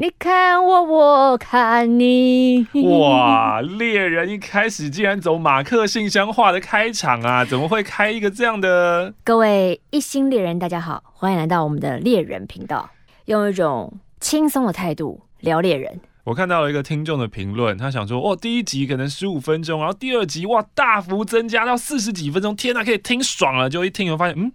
[0.00, 2.64] 你看我，我看你。
[3.00, 3.60] 哇！
[3.60, 9.12] 猎人一开始竟然走马克信箱化的开场啊，怎么会开一个这样的？
[9.24, 12.88] 各位一心猎人，大家好，欢迎来到我们的猎人频道，
[13.24, 15.98] 用一种轻松的态度聊猎人。
[16.22, 23.68] 我看到了一个听众的评论，他想说：哦，第一集可能十五分钟，然后第二集哇大幅增加到四十几分钟，天哪，可以听爽了！
[23.68, 24.52] 就一听，我发现，嗯，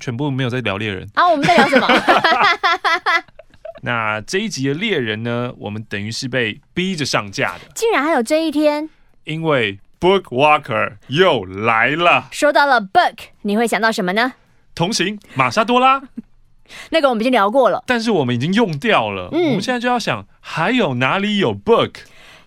[0.00, 1.86] 全部没有在聊猎人啊，我们在聊什么？
[3.84, 5.52] 那这一集的猎人呢？
[5.58, 8.88] 我们等于是被逼着上架的，竟然还有这一天，
[9.24, 12.28] 因为 Book Walker 又来了。
[12.32, 14.32] 说到了 Book，你会想到什么呢？
[14.74, 16.00] 同行玛莎多拉，
[16.90, 19.28] 那个我们已经聊过了，但是我们已经用掉了。
[19.32, 21.96] 嗯，我们现在就要想，还有哪里有 Book？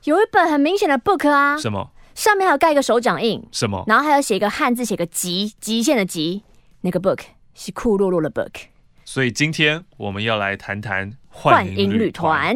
[0.05, 1.91] 有一本很明显的 Book 啊，什么？
[2.15, 3.83] 上面还有盖一个手掌印，什么？
[3.85, 6.41] 然后还有写一个汉字，写个极极限的极，
[6.81, 7.19] 那个 Book
[7.53, 8.63] 是酷洛洛的 Book。
[9.05, 11.13] 所以今天我们要来谈谈。
[11.39, 12.55] 幻影旅团。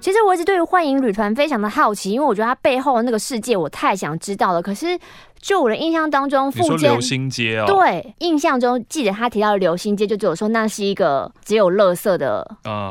[0.00, 4.62] 其实我一直对于幻影旅团非常的好奇，因为我觉得它背后的那个世界我太想知道了。
[4.62, 4.98] 可是。
[5.40, 12.46] 就我的印象当中，附近流星街哦，对，印象中记得他提到流星街，就只有说那是一个只有垃圾的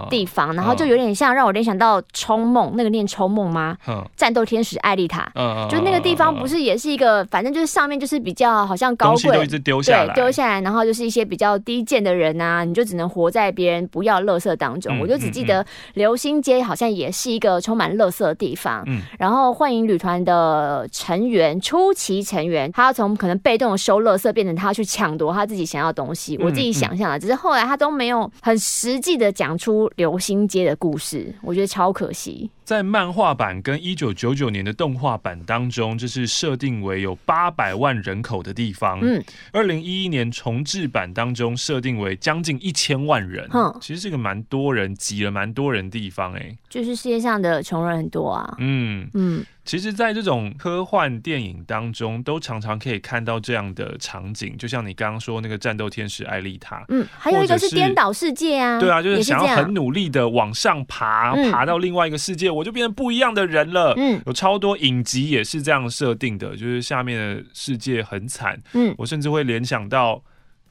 [0.09, 3.78] 地方，然后就有点像让我联想到《冲梦》，那个念《冲梦》吗？
[3.88, 4.04] 嗯。
[4.16, 15.00] 战斗天使艾丽塔，嗯就那个地方不是也是一个，反正就是上面就是比较好像高贵，都一直丢下来，丢下来，然后就是一些比较低贱的人啊，你就只能活在别人不要垃圾当中。
[15.00, 18.84] 我就只记得流星街好像也是一个充满垃圾的地方，
[19.20, 22.37] 然后幻影旅团的成员初期成。
[22.38, 26.38] 成员，他要从可能被动的收垃圾，变成他要去抢夺他自己想要的东西。
[26.38, 32.50] 我自己想象了，只是后来他都没有很实际的讲出流星街的故事，我觉得超可惜。
[32.64, 39.00] 在漫画版跟一九九九年的动画版当中，这是设定为有八百万人口的地方。
[39.02, 43.48] 嗯，二零一一年重制版当中设定为将近一千万人。
[43.54, 48.56] 嗯，其实是个蛮多人挤了蛮多人地方哎，就是世界上的穷人很多啊。
[48.58, 49.45] 嗯嗯。
[49.67, 63.94] 其实，在这种科幻电影当中，都常常可以看到这样的场景，就像你刚刚说那个战斗天使艾丽塔，嗯，还有一个是颠倒世界啊，对啊，就是想要很努力的往上爬，爬到另外一个世界，我就变成不一样的人了。
[63.98, 68.58] 嗯，有超多影集也是这样设定的，就是下面的世界很惨。
[68.73, 70.23] 嗯，我甚至会联想到。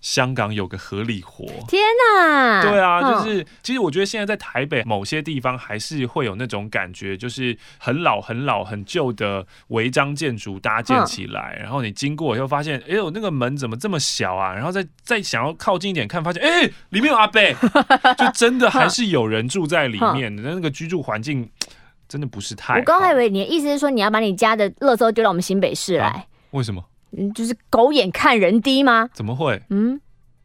[0.07, 1.83] 香港有个合理活，天
[2.15, 2.63] 哪！
[2.63, 14.55] 对啊，就是其实我觉得现在在台北某些地方还是会有那种感觉，就是很老、很老、很旧的违章建筑搭建起来，然后你经过以后发现，哎呦，那个门怎么这么小啊？
[14.55, 17.57] 然后再再想要靠近一点看，发现哎，里面有阿贝，
[18.17, 21.51] 就真的还是有人住在里面的，那个居住环境
[22.07, 22.79] 真的不是太……
[22.79, 26.29] 我刚还以为你的意思是说你要把你家的垃圾丢到我们新北市来？
[26.53, 26.85] 为什么？
[27.17, 29.09] 嗯，就是狗眼看人低吗？
[29.13, 29.63] 怎么会？
[29.71, 30.01] 嗯，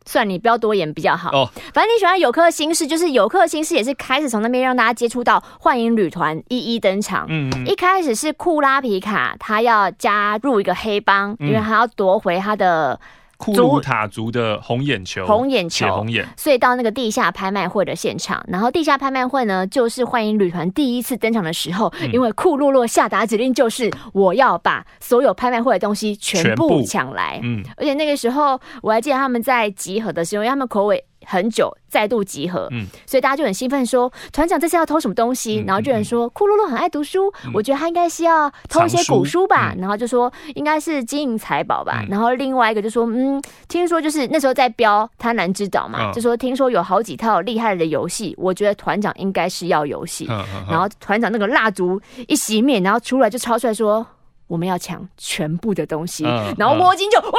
[0.06, 1.32] 算你不要多言比较好。
[1.32, 7.26] 哦，反正你喜欢有客心事，就是有客心事也是开始从那边让大家接触到幻影旅团一一登场。
[7.30, 13.00] 嗯嗯，一开始是库拉皮卡，他要加入一个黑帮，因为他要夺回他的。
[13.42, 31.04] 库鲁塔族的红眼球，红眼球，红眼，所以到那个地下拍卖会的现场，然后地下拍卖会呢，就是幻影旅团第一次登场的时候，因为库洛洛下达指令，就是我要把所有拍卖会的东西全部抢来，嗯，而且那个时候我还记得他们在集合的时候，因为他们口尾。
[31.26, 35.64] 很久再度集合，嗯，所以大家就很兴奋，说团长这次要偷什么东西？
[35.68, 39.74] 然后就有人说库洛洛很爱读书，我觉得他应该是要偷一些古书吧。
[39.78, 42.04] 然后就说应该是金银财宝吧。
[42.10, 50.28] 然后另外一个就说，嗯，听说就是那时候在标贪婪之岛嘛，就说听说有好几套厉害的游戏，我觉得团长应该是要游戏。
[50.70, 54.06] 然后团长那个蜡烛一熄灭，然后出来就超出来说
[54.52, 56.26] 我们要抢全部的东西。
[56.58, 57.32] 然后摸金就哇。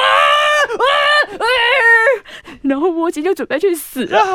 [2.62, 4.18] 然后魔晶就准备去死了。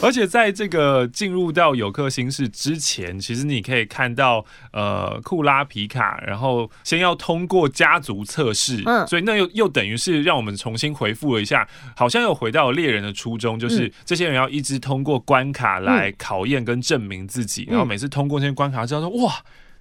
[0.00, 19.34] 而且在这个进入到有克星市之前，其实你可以看到，呃，库拉皮卡，然后先要通过家族测试，嗯，所以那又又等于是让我们重新回复了一下，好像又回到猎人的初衷，就是这些人要一直通过关卡来考验跟证明自己，然后每次通过这些关卡之后说，哇，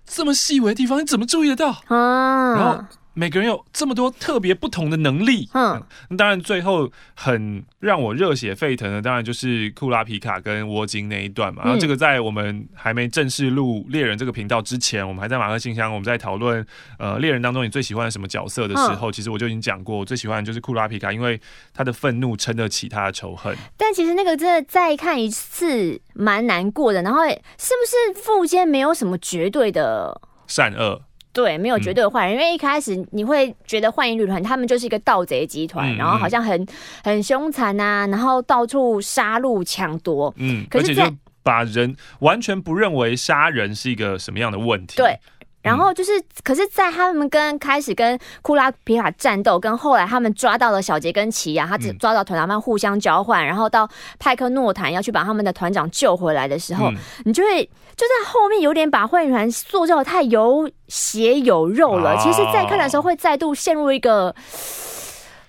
[0.06, 1.70] 这么细微的地方你怎么注意得到？
[1.88, 2.84] 啊，然后。
[3.14, 5.48] 每个人有这么多特别不同的能力。
[5.54, 11.62] 嗯，那当然最后很让我热血沸腾的，当然就是库拉皮卡跟沃金那一段嘛。
[11.64, 16.66] 然后这个在我们还没正式录猎人这个频道之前，我们还在马克信箱，我们在讨论
[16.98, 21.40] 呃猎人当中你最喜欢什么角色的时候，其实我就已经讲过，我最喜欢的就是库拉皮卡，因为
[21.74, 23.56] 他的愤怒撑得起他的仇恨。
[23.78, 27.04] 但其实那个真的再看一次蛮难过的。
[27.04, 31.02] 然后是不是附间没有什么绝对的善恶？
[31.34, 36.66] 对，没有绝对的坏人，因为一开始你会觉得幻影旅团他们就是一个盗贼集团，然后好像很
[37.04, 41.04] 很凶残啊，然后到处杀戮抢夺，嗯，而且就
[41.42, 45.20] 把人完全不认为杀人是一个什么样的问题，对。
[45.64, 53.90] 然后就是，可是，在他们跟开始跟库拉皮卡战斗，跟后来他们抓到了小杰跟奇亚，他只抓到团长们互相交换，然后到
[54.20, 56.92] 派克诺坦要去把他们的团长救回来的时候，
[57.24, 57.64] 你就会
[57.96, 62.18] 就在后面有点把幻影团塑造太有血有肉了。
[62.18, 64.36] 其实，在看的时候会再度陷入一个，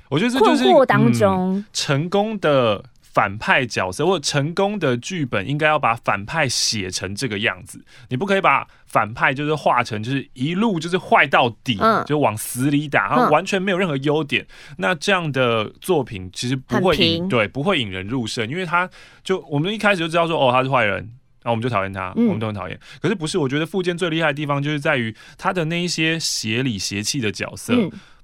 [0.09, 2.85] 我觉得困惑当中，成功的。
[3.15, 14.45] 反派角色或成功的剧本应该要把反派写成这个样子，你不可以把反派就是画成就是一路就是坏到底，就往死里打，然后完全没有任何优点。
[14.79, 18.91] 那这样的作品其实不会引对不会引人入胜，因为他
[19.23, 22.77] 就我们一开始就知道说哦他是坏人，然后我们就讨厌他，我们都很讨厌。
[23.01, 23.39] 可是不是？
[23.39, 27.75] 我觉得富坚最厉害的地方就是在于他的那一些邪里邪气的角色，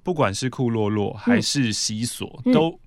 [0.03, 2.81] 不管是库洛洛还是西索都。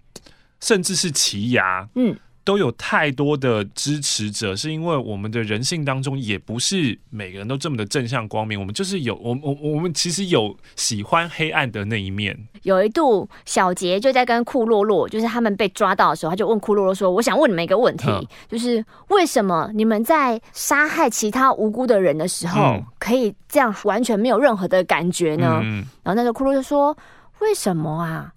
[0.63, 2.15] 甚至是奇牙，嗯，
[2.45, 12.37] 都有太多的支持者，是因为我们的人性当中也不是每个人都这么的正向光明，我们就是有，我我我们其实有喜欢黑暗的那一面。
[12.61, 18.07] 有一度，小杰就在跟库洛洛，就是他们被抓到的时候，他就问库洛洛说：“我想问你们一个问题，
[18.47, 25.59] 就是为什么你们在杀害其他无辜的人的时候，可以这样完全没有任何的感觉呢？”
[26.03, 26.97] 然后那时候库洛就说
[27.41, 28.31] ：“为什么啊？”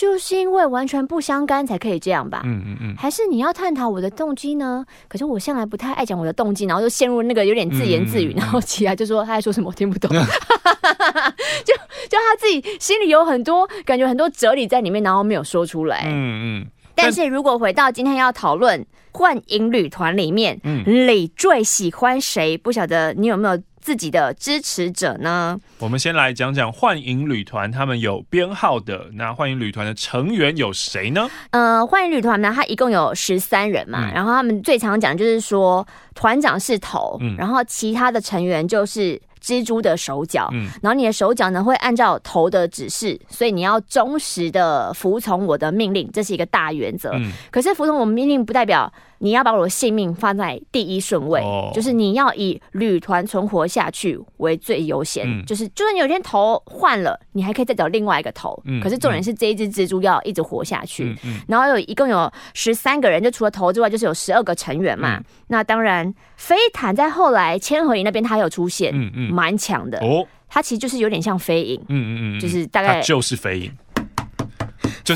[0.00, 2.40] 就是因为完全不相干才可以这样吧？
[2.46, 4.82] 嗯嗯嗯，还是你要探讨我的动机呢？
[5.08, 10.08] 可是我向来不太爱讲我的动机，然后就陷入那个有点自言自语，然后起来就说他在说什么我听不懂，
[11.66, 11.74] 就
[12.08, 16.04] 就他自己心里有很多感觉，很多哲理在里面，然后没有说出来。
[16.06, 16.66] 嗯嗯。
[16.94, 18.82] 但是如果回到今天要讨论
[19.12, 22.56] 幻影旅团里面，李最喜欢谁？
[22.56, 23.62] 不晓得你有没有？
[23.80, 25.58] 自己的支持者呢？
[25.78, 29.06] 我们先来讲讲幻影旅团，他们有编号的。
[29.14, 31.28] 那幻影旅团的成员有谁呢？
[31.50, 34.10] 呃，幻影旅团呢，它一共有十三人嘛。
[34.12, 40.50] 然后他们最常讲就是说，团长是头，然后其他的成员就是蜘蛛的手脚。
[40.82, 47.12] 然后你的手脚呢，会按照头的指示，所以你要忠实的服从我的命令，这是一个大原则。
[47.50, 48.92] 可是服从我们命令，不代表。
[49.22, 51.42] 你要把我的性命放在第一顺位，
[51.74, 55.44] 就是你要以旅团存活下去为最优先。
[55.44, 58.60] 就是，就算你有一天头换了，你还可以再找另外一个头。
[58.82, 61.14] 可是重点是这一只蜘蛛要一直活下去。
[61.46, 65.20] 然后有一共有十三个人，就除了头之外，就是有十二个成员嘛。
[65.48, 68.94] 那当然，飞毯在后来千和营那边他有出现，
[69.30, 69.98] 蛮强的。
[69.98, 71.78] 哦，他其实就是有点像飞影。
[71.88, 73.72] 嗯嗯嗯，就是大概就是飞影。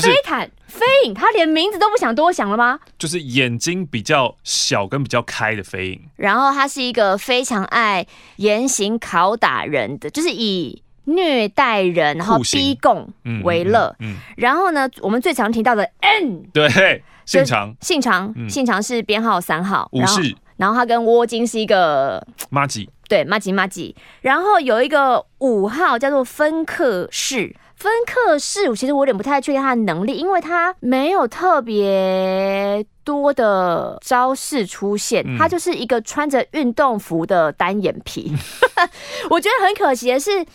[0.01, 2.79] 飞毯飞影，他连名字都不想多想了吗？
[2.97, 6.01] 就是眼睛比较小跟比较开的飞影。
[6.17, 8.05] 然后他是一个非常爱
[8.37, 13.07] 严刑拷打人的，就是以虐待人然后逼供
[13.43, 13.95] 为乐。
[13.99, 20.35] 嗯，然后呢，我们最常提到的 N，对，姓长，姓长，姓长是编号三号，武士。
[20.57, 23.93] 然后他跟窝金是一个马吉，对，马吉马吉。
[24.21, 27.55] 然后有一个五号叫做芬克士。
[27.75, 38.33] 芬克士，其实我有点不太确定他的能力，因为他没有特别多的招式出现，他就是一个穿着运动服的单眼皮。
[39.29, 40.45] 我觉得很可惜的是，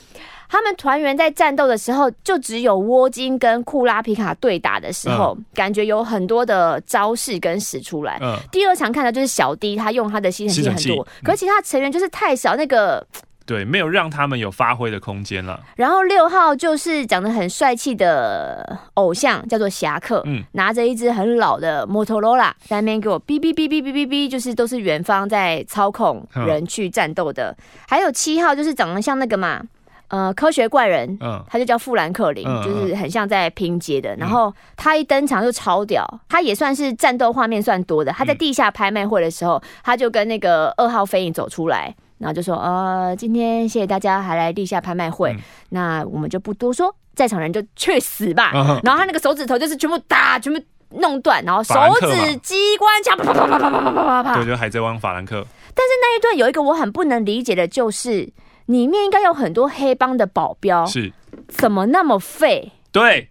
[0.49, 8.19] 他们团员在战斗的时候，就只有窝金跟库拉皮卡对打的时候，感觉有很多的招式跟使出来。
[8.51, 13.07] 第二场看的就是小 D，他用他的吸尘器很多，可是其他成员就是太少那个。
[13.51, 15.59] 对，没有让他们有发挥的空间了。
[15.75, 27.57] 然后六号就是长得很帅气的偶像，叫做侠客，嗯，拿着一只很老的摩托罗拉在那边给我哔哔哔哔哔哔哔，就是都是远方在操控人去战斗的。
[27.89, 29.61] 还有七号就是长得像那个嘛，
[30.07, 34.15] 呃，科学怪人，嗯，他就叫富兰克林，就是很像在拼接的。
[34.15, 38.13] 然后他一登场就超屌，他也算是战斗画面算多的。
[38.13, 41.93] 他在地下拍卖会的时候，他就跟那个二号飞影走出来。
[42.21, 45.35] 然后就说，呃，今天谢谢大家还来地下拍卖会，
[45.71, 48.53] 那我们就不多说，在场人就去死吧。
[48.85, 54.35] 然后他那个手指头就是全部打，全部弄断，然后手指机关枪啪啪啪啪啪啪啪啪啪。
[54.35, 55.47] 对，就海贼王法兰克。
[55.75, 58.31] 但是那一段有一个我很不能理解的，就是
[58.67, 61.11] 里面应该有很多黑帮的保镖，是，
[61.49, 62.71] 怎么那么废？
[62.93, 63.31] 对，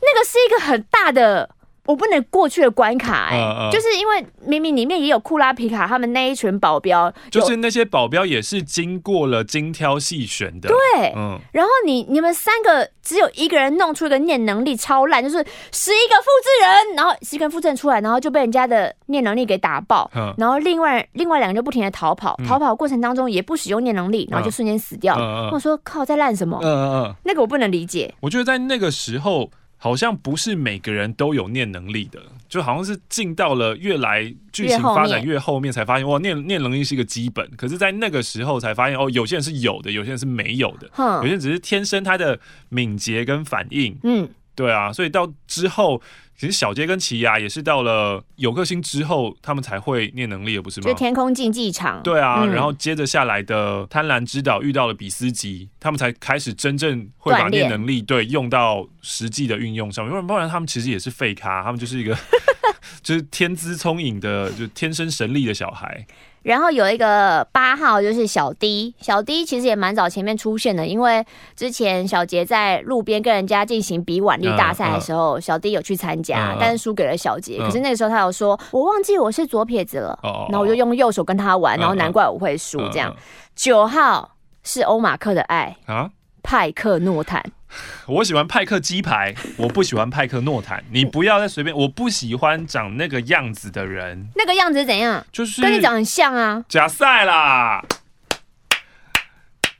[0.00, 1.50] 那个是一个很大的。
[1.88, 11.38] 我不能过去的关卡，哎，就是因为明明里面也有库拉皮卡他们那一群保镖，就是那些保镖也是经过了精挑细选的，对，嗯。
[11.50, 15.38] 然后你你们三个只有一个人弄出一个念能力超烂，就是
[15.72, 25.16] 十一个复制人，然后十一个复制人出来，然后就被人家的念能力给打爆，然后另外另外两个就不停的逃跑，逃跑过程当中也不使用念能力，然后就瞬间死掉。
[25.50, 26.60] 我说靠，在烂什么？
[26.62, 28.14] 嗯嗯嗯，那个我不能理解。
[28.20, 29.50] 我觉得在那个时候。
[29.78, 37.48] 好像不是每个人都有念能力的，就好像是进到了越来剧情发展越后面才发现，哇，念念能力是一个基本。
[37.56, 43.96] 可是，在那个时候才发现，哦，有些人是有的，有些人是没有的，有些人只是天生他的敏捷跟反应。
[44.02, 44.28] 嗯，
[44.64, 46.02] 对啊，所以到之后。
[46.40, 50.86] 其实小杰跟奇亚也是到了有克星之后，他们才会念能力的，不是吗？
[50.86, 52.00] 就天空竞技场。
[52.04, 60.12] 对啊，然后接着下来的贪婪之岛遇到了比斯吉，他们才开始真正会把念能力对用到实际的运用上面。
[60.12, 62.16] 不然不然，他们其实也是废咖，他们就是一个
[63.02, 66.06] 就是天资聪颖的，就天生神力的小孩。
[66.42, 71.24] 然后有一个八号就是小 D，小 D 其实也蛮早前面出现的，因为
[71.56, 77.58] 之前小杰在路边跟人家进行比腕力大赛的时候，小 D 有去参加，但是输给了小杰。
[77.58, 80.18] 可是那个时候他有说，我忘记我是左撇子了，
[80.48, 83.14] 然后我就用右手跟他玩，然后难怪我会输这样。
[83.54, 86.10] 九号是欧马克的爱啊，
[86.42, 87.42] 派克诺坦。
[88.06, 90.82] 我喜欢派克鸡排，我不喜欢派克诺坦。
[90.90, 94.28] 你不要再随便，我不喜欢长那个样子的人。
[94.34, 95.24] 那个样子怎样？
[95.30, 96.64] 就是跟你长很像啊。
[96.68, 97.84] 假赛啦！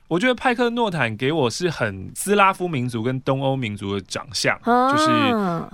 [0.07, 5.09] 我觉得派克诺坦给我是很斯拉夫民族跟东欧民族的长相，就是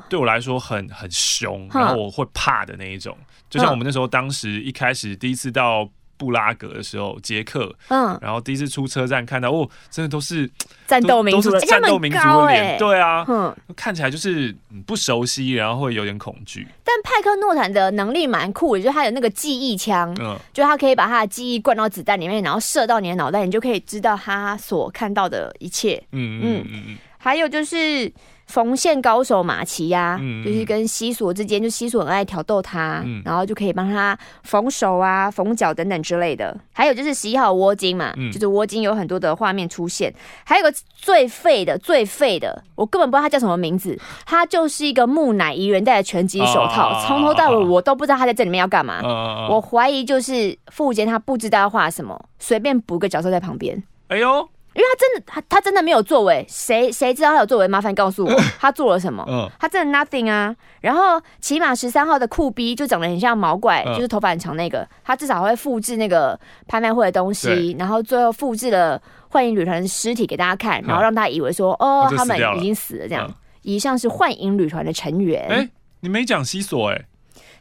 [0.10, 3.18] 对我来说很很凶，然后我会怕的那一种。
[3.50, 5.90] 就像我们那时候当时一开始第一次到。
[6.18, 10.50] 布拉格的时候，捷克，嗯，然后第一次出车站看到，哦，真的都是
[10.88, 14.56] 战斗民族，战斗民族的脸，对啊，嗯，看起来就是
[14.86, 16.68] 不熟悉，然后会有点恐惧。
[16.84, 26.02] 但派克诺坦的能力蛮酷的，就是他有那个记忆枪，嗯，就他可以把他的记忆灌到子弹里面，然后射到你的脑袋，你就可以知道他所看到的一切。
[26.12, 28.12] 嗯嗯嗯嗯，还有就是。
[28.46, 36.56] 缝线高手马奇呀，就是跟西索之间，就西索很爱挑逗他，然后就可以帮他缝手啊、缝脚等等之类的。
[36.72, 40.14] 还有就是十一号窝金嘛，就是窝金有很多的画面出现。
[40.44, 49.02] 还有个最废的、最废的，我根本不知道他叫什么名字，他就是一个木乃伊人戴的拳击手套，从头到尾我都不知道他在这里面要干嘛。
[49.50, 53.82] 我怀疑就是富坚他不知道要画什么，随便补个角色在旁边。
[54.08, 54.48] 哎呦！
[54.76, 57.68] 因为他真的，他他真的没有作为，谁谁知道他有作为？
[57.68, 59.26] 麻烦告诉我，他做了什么？
[59.28, 60.54] 嗯，他真的 nothing 啊。
[60.82, 73.34] 然后起码十三号的酷逼就长得很像毛怪，就是头发很长那个，他至少会复制那个拍卖会的东西，然后最后复制了幻影旅团的尸体给大家看，然后让大家以为说，哦，他们已经死了，这样。
[73.62, 75.48] 以上是幻影旅团的成员。
[75.50, 75.70] 哎，
[76.02, 77.06] 你没讲西索哎，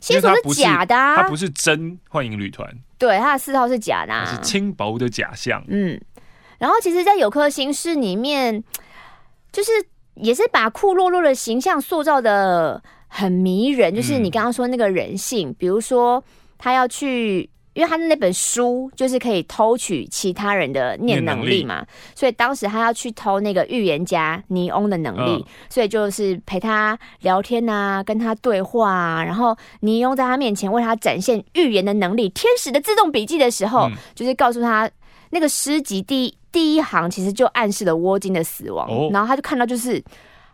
[0.00, 2.68] 西索是假的，他不是真幻影旅团。
[2.98, 5.64] 对，他的四号是假的，是轻薄的假象。
[5.68, 5.98] 嗯。
[6.58, 8.62] 然后，其实，在有颗心事里面，
[9.52, 9.70] 就是
[10.14, 13.94] 也是把库洛洛的形象塑造的很迷人。
[13.94, 16.22] 就是你刚刚说那个人性，比如说
[16.56, 21.84] 他要去，因为他的那本书就是可以偷取其他人的念能力嘛，
[22.14, 29.24] 所以当时他要去偷那个预言家尼翁的能力，所以就是陪他聊天啊，跟他对话啊。
[29.24, 34.88] 然后尼翁在他面前为他展现预言的能力，天使的自动笔记的时候，就是告诉他
[35.30, 36.38] 那个诗集第。
[36.54, 40.00] 第一行其实就暗示了窝金的死亡，然后他就看到就是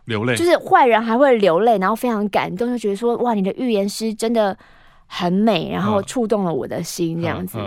[0.05, 4.57] 流泪，就是坏人还会流泪，然后非常感动，就觉得说哇，你的预言师真的
[5.05, 7.59] 很美，然后触动了我的心这样子。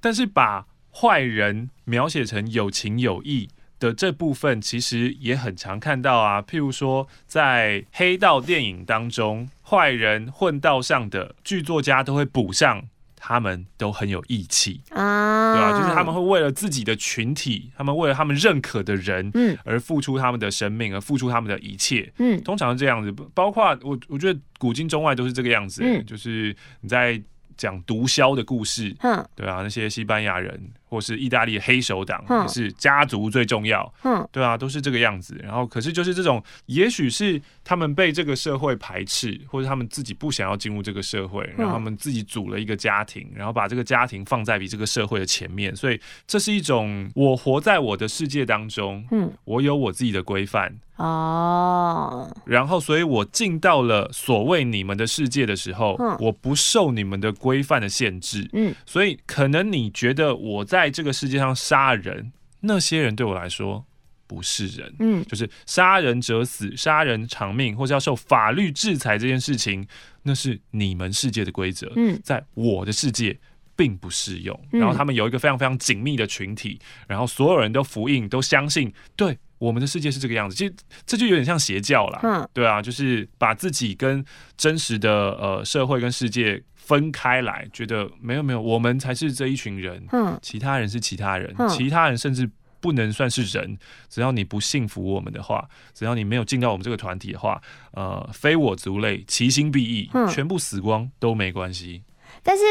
[0.00, 3.48] 但是把坏人描写成有情有义
[3.80, 6.40] 的这部分，其实也很常看到啊。
[6.40, 12.84] 譬如说在黑道电影当中，坏人混道上的剧作家都会补上。
[13.24, 15.78] 他们都很有义气啊，对吧？
[15.78, 23.12] 就是他们会为了自己的群体，他们为了他们认可的人，嗯，而付出他们的生命，而付出他们的一切，嗯，通常是这样子。
[23.32, 27.22] 包括我，我觉得古今中外都是这个样子，嗯，就是你在
[27.56, 30.60] 讲毒枭的故事，嗯，对啊，那些西班牙人。
[30.92, 35.34] 或是意大利黑手党，也是家族最重要，嗯，对啊，都是这个样子。
[35.42, 45.74] 然后，可是就是这种，也许是他们被这个社会排斥，或者他们自己不想要进入这个社会，然后他们自己组了一个家庭，然后把这个家庭放在比这个社会的前面。
[45.74, 50.70] 所以，这是一种我活在我的世界当中，嗯，我有我自己的规范
[51.02, 52.30] 哦。
[52.44, 60.92] 然后，所以我进到了所谓你们的世界的时候，我不受你们的规范的限制，嗯，所以可能你觉得我在。
[60.92, 62.30] 这个世界上杀人，
[62.60, 63.82] 那些人对我来说
[64.26, 64.94] 不是人。
[64.98, 69.86] 嗯就是杀人者死，杀人偿命，或是要受法律制裁这件事情，
[70.22, 73.38] 那是你们世界的规则，嗯在我的世界
[73.74, 74.54] 并不适用。
[74.72, 76.78] 嗯然后他们有一个非常非常紧密的群体，
[77.08, 80.56] 然后所有人都服膺，都相信，对我们的世界是这个样子。
[80.56, 80.74] 其实
[81.06, 84.24] 这就有点像邪教啦，嗯对啊，就是把自己跟
[84.56, 92.50] 真实的呃社会跟世界分开来，觉得没有没有，我们才是这一群人，嗯其他人是其他人，嗯其他人甚至
[92.80, 93.78] 不能算是人。
[94.10, 95.64] 只要你不信服我们的话，
[95.94, 102.02] 只要你没有进到我们这个团体的话，呃，非我族类，其心必异，嗯全部死光都没关系。
[102.42, 102.62] 但是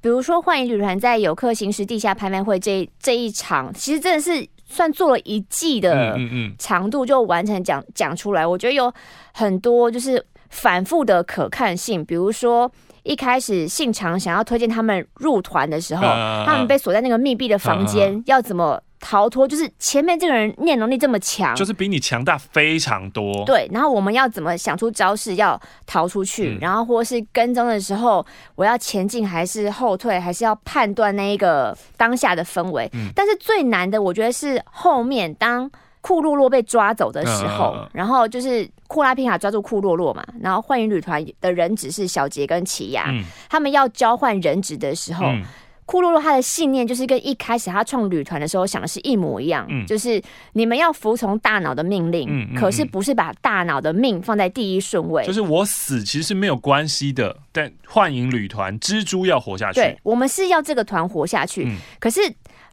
[0.00, 6.18] 比如说幻影旅团在游客行驶地下拍卖会这这一场，其实真的是算做了一季的
[6.58, 8.92] 长度就完成讲讲出来，我觉得有
[9.32, 12.70] 很多就是反复的可看性，比如说。
[13.06, 19.46] 一开始信长想要推荐他们入团的时候，啊他们被锁在那个密闭的房间，要怎么逃脱？
[19.46, 23.44] 就是前面这个人念能力这么强，就是比你强大非常多。
[23.44, 26.54] 对，然后我们要怎么想出招式要逃出去？
[26.54, 32.90] 嗯然后或是跟踪的时候，我要前进还是后退，还是要判断那一个当下的氛围？
[32.94, 35.70] 嗯但是最难的，我觉得是后面当
[36.00, 45.26] 库洛洛被抓走的时候，然后就是库拉皮卡抓住库洛洛嘛，然后幻影旅团的人质是小杰跟奇亚，嗯他们要交换人质的时候。
[45.26, 45.44] 嗯
[45.86, 50.20] 库洛洛他的信念就是跟一开始他创旅团的时候想的是一模一样，嗯就是
[50.52, 55.24] 你们要服从大脑的命令，嗯嗯可是不是把大脑的命放在第一顺位。
[55.24, 59.80] 就是我死其实是没有关系的，但幻影旅团蜘蛛要活下去。
[59.80, 62.20] 对，我们是要这个团活下去，嗯可是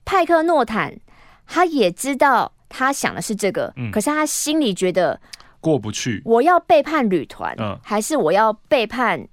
[0.04, 0.92] 派克诺坦
[1.46, 5.22] 他也知道他想的是这个，嗯可是他心里觉得
[5.62, 6.20] 过不去。
[6.26, 9.24] 我要背叛旅团，嗯还是我要背叛？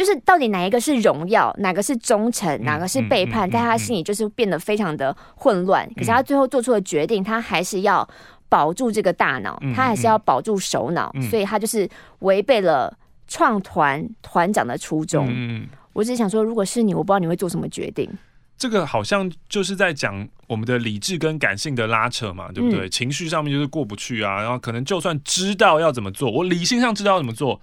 [0.00, 5.86] 就是到底哪一个是荣耀，哪个是忠诚，哪个是背叛，在他心里就是变得非常的混乱。
[5.94, 8.08] 可是他最后做出的决定，他还是要
[8.48, 11.86] 保住这个大脑，嗯他还是要保住首脑，嗯所以他就是
[12.20, 12.90] 违背了
[13.28, 15.26] 创团团长的初衷。
[15.28, 18.10] 嗯，我只是想说，如果是你，我不知道你会做什么决定。
[18.56, 22.88] 这个好像就是在讲我们的理智跟感性的拉扯嘛，对不对？
[22.88, 27.60] 情绪上面就是过不去啊，然后可能就算知道要怎么做，我理性上知道要怎么做。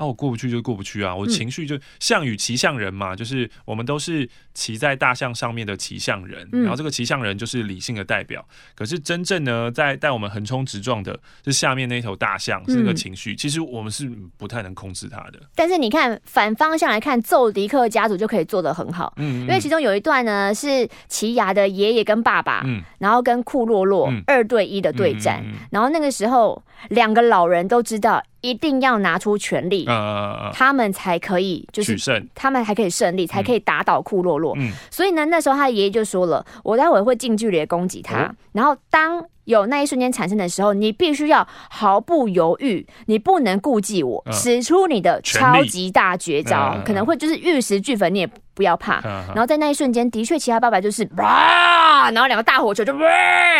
[0.00, 1.14] 啊，我过不去就过不去啊！
[1.14, 8.42] 我情绪就象与骑象人嘛，就是我们都是骑在大象上面的骑象人，嗯然后这个骑象人就是理性的代表。
[8.74, 13.36] 可是真正呢，在带我们横冲直撞的是下面那一头大象，是那个嗯情绪。
[13.36, 15.38] 其实我们是不太能控制它的。
[15.54, 19.12] 但是你看反方向来看，奏迪克家族就可以做得很好。
[19.18, 32.28] 嗯，因为其中有一段呢是奇亚的爷爷跟爸爸，嗯然后跟库洛洛嗯二对一的对战，然后那个时候两个老人都知道一定要拿出全力，呃，他们才可以就是取胜。
[32.34, 34.54] 他们才可以胜利，才可以打倒库洛洛。
[34.58, 49.00] 嗯所以呢，那时候他的爷爷就说了：“我待会会近距离的攻击他，哦然后当有那一瞬间产生的时候，你必须要毫不犹豫，你不能顾忌我，嗯使出你的超级大绝招，嗯可能会就是玉石俱焚，你也不要怕。
[49.00, 53.00] 然然后在那一瞬间，的确，其他爸爸就是哇，然后两个大火球就哇，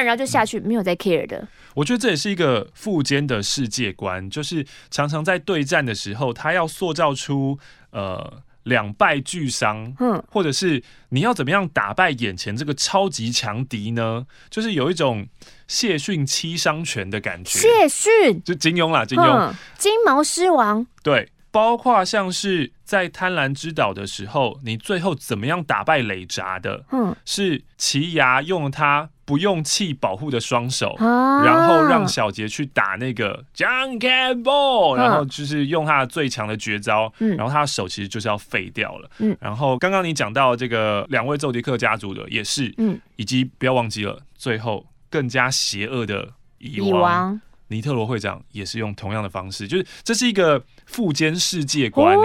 [0.03, 1.47] 然后就下去，没有在 care 的。
[1.75, 7.59] 我觉得这也是一个富坚的世界观，就是常常在对战的时候，他要塑造出
[7.91, 14.27] 呃两败俱伤，嗯，或者是你要怎么样打败眼前这个超级强敌呢？
[14.51, 15.27] 就是有一种
[15.69, 21.31] 谢逊七伤拳的感觉，谢逊，就金庸啦，金庸、嗯，金毛狮王，对。
[21.53, 26.85] 包括像是在贪婪之岛的时候，你最后怎么样打败雷扎的？
[26.93, 31.45] 嗯是奇牙用他不用气保护的双手，啊。
[31.45, 34.99] 然后让小杰去打那个 Ball，嗯。
[34.99, 37.37] 然后就是用他的最强的绝招，嗯。
[37.37, 39.09] 然后他的手其实就是要废掉了。
[39.19, 39.37] 嗯。
[39.41, 47.41] 然后刚刚你讲到这个两位奏迪克家族的也是，嗯，以及不要忘记了，最后更加邪恶的蚁蚁王王。
[47.69, 50.61] 尼特罗会长也是用同样的方式，就是这是一个
[50.91, 52.19] 富坚世界观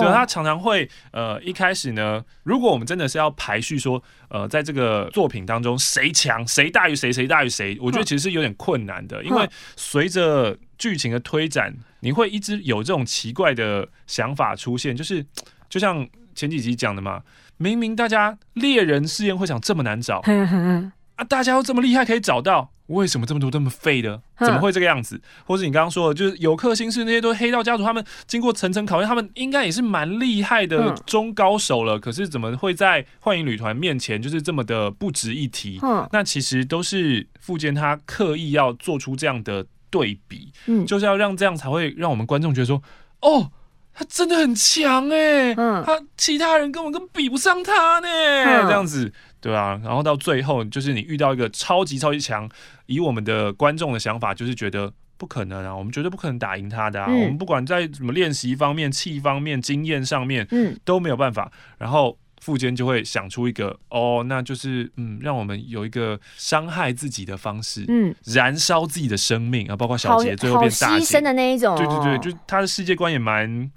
[0.00, 15.24] 对，他常常会呃，一开始呢，如果我们真的是要排序说，呃，在这个作品当中谁强，谁大于谁，谁大于谁，我觉得其实是有点困难的，因为随着剧情的推展，你会一直有这种奇怪的想法出现，就是
[15.68, 17.22] 就像前几集讲的嘛，
[17.58, 20.20] 明明大家猎人试验会场这么难找
[21.14, 22.70] 啊，大家都这么厉害可以找到。
[22.90, 24.20] 为什么这么多这么废的？
[24.36, 25.20] 嗯怎么会这个样子？
[25.44, 31.98] 或是你刚刚说的，就是有克星是那些都是黑道家族，他们经过层层考验，他们应该也是蛮厉害的嗯中高手了。
[31.98, 35.78] 可是怎么会在幻影旅团面前就是这么的不值一提？
[35.82, 42.82] 嗯那其实都是富坚他刻意要做出这样的对比，嗯，就是要让这样才会让我们观众觉得说，
[43.20, 43.50] 哦，
[43.92, 52.48] 他真的很强哎，嗯他其他人根本跟比不上他呢，嗯这样子，对啊，然后到最后就是你遇到一个超级超级强，
[52.86, 62.18] 以我们的观众的想法，就是觉得不可能啊，我们绝对不可能打赢他的啊，嗯我们不管在什么练习方面、气方面、经验上面嗯，都没有办法，然后。
[62.42, 71.76] 富坚就会想出一个哦，那就是嗯，让我们有一个伤害自己的方式，嗯，燃烧自己的生命啊，包括小杰最后好变牺牲，的那一种、哦。
[71.76, 73.70] 对对对，就他的世界观也蛮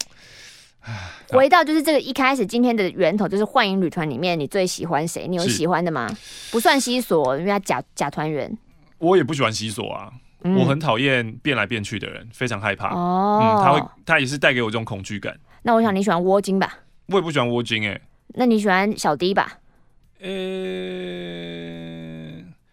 [1.30, 5.28] 回到就是这个一开始今天的源头，就是幻影旅团里面你最喜欢谁？
[5.28, 6.10] 你有喜欢的吗？
[6.52, 8.56] 不算西索，因为他假假团员。
[8.98, 10.12] 我也不喜欢西索啊，
[10.44, 12.94] 嗯我很讨厌变来变去的人，非常害怕。
[12.94, 15.38] 哦、嗯，他会，他也是带给我这种恐惧感。
[15.62, 16.78] 那我想你喜欢窝精吧？
[17.08, 18.00] 我也不喜欢蜗精哎、
[18.36, 19.60] 那你喜欢小 D 吧？
[20.22, 20.30] 呃、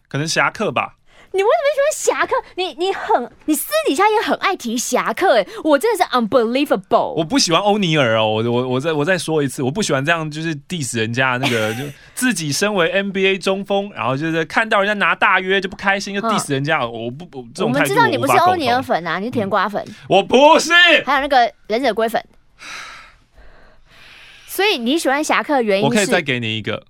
[0.09, 0.97] 可能侠客吧。
[1.33, 2.35] 你为什么喜欢侠客？
[2.57, 7.13] 你你很，你私底下也很爱提侠客哎，我真的是 unbelievable。
[7.15, 18.83] 我不喜欢欧尼尔哦，我我我再我再说一次，我不喜欢这样就是 diss 人家那个， 就自己身为 NBA 中锋，然后就是看到人家拿大约就不开心，就 diss 人家，我不我这我们知道你不是欧尼尔。
[18.83, 20.73] 粉啊，你是甜瓜粉，我不是，
[21.05, 22.21] 还有那个忍者龟粉。
[24.49, 26.85] 所以你喜欢侠客的原因是我可以再给你一个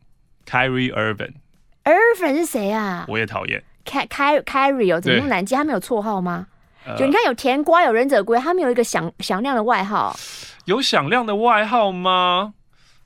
[0.48, 3.04] Kyrie Irving，Irvin 是谁啊？
[3.06, 3.62] 我也讨厌。
[3.90, 5.54] 开开 Carry 哦，怎么那么对难记？
[5.56, 6.46] 他们有绰号吗？
[6.86, 10.16] 呃就你看有甜瓜，有忍者龟，他们有一个响响亮的外号。
[10.64, 12.54] 有响亮的外号吗？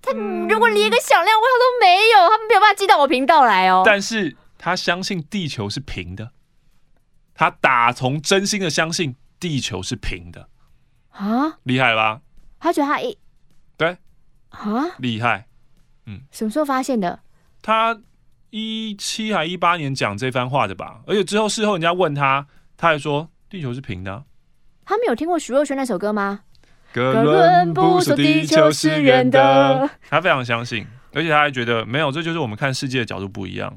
[0.03, 3.83] 他如果连一个响亮外号都没有，他们没有办法寄到我频道来哦。
[3.85, 6.31] 但是他相信地球是平的，
[7.35, 10.49] 他打从真心的相信地球是平的，
[11.11, 12.21] 啊，厉害了吧？
[12.61, 13.17] 他觉得他一
[13.77, 13.97] 对，
[14.51, 15.47] 啊，厉害。
[16.07, 17.19] 嗯什么时候发现的？
[17.63, 17.99] 他
[18.57, 21.01] 一七还一八年讲这番话的吧？
[21.09, 24.23] 而且之后事后人家问他，他还说地球是平的啊、
[24.85, 26.43] 他们有听过徐若瑄那首歌吗？
[26.93, 29.91] 哥伦布说地球是圆的。
[30.09, 33.77] 他非常相信，而且他还觉得没有，这就是我们看世界的角度不一样，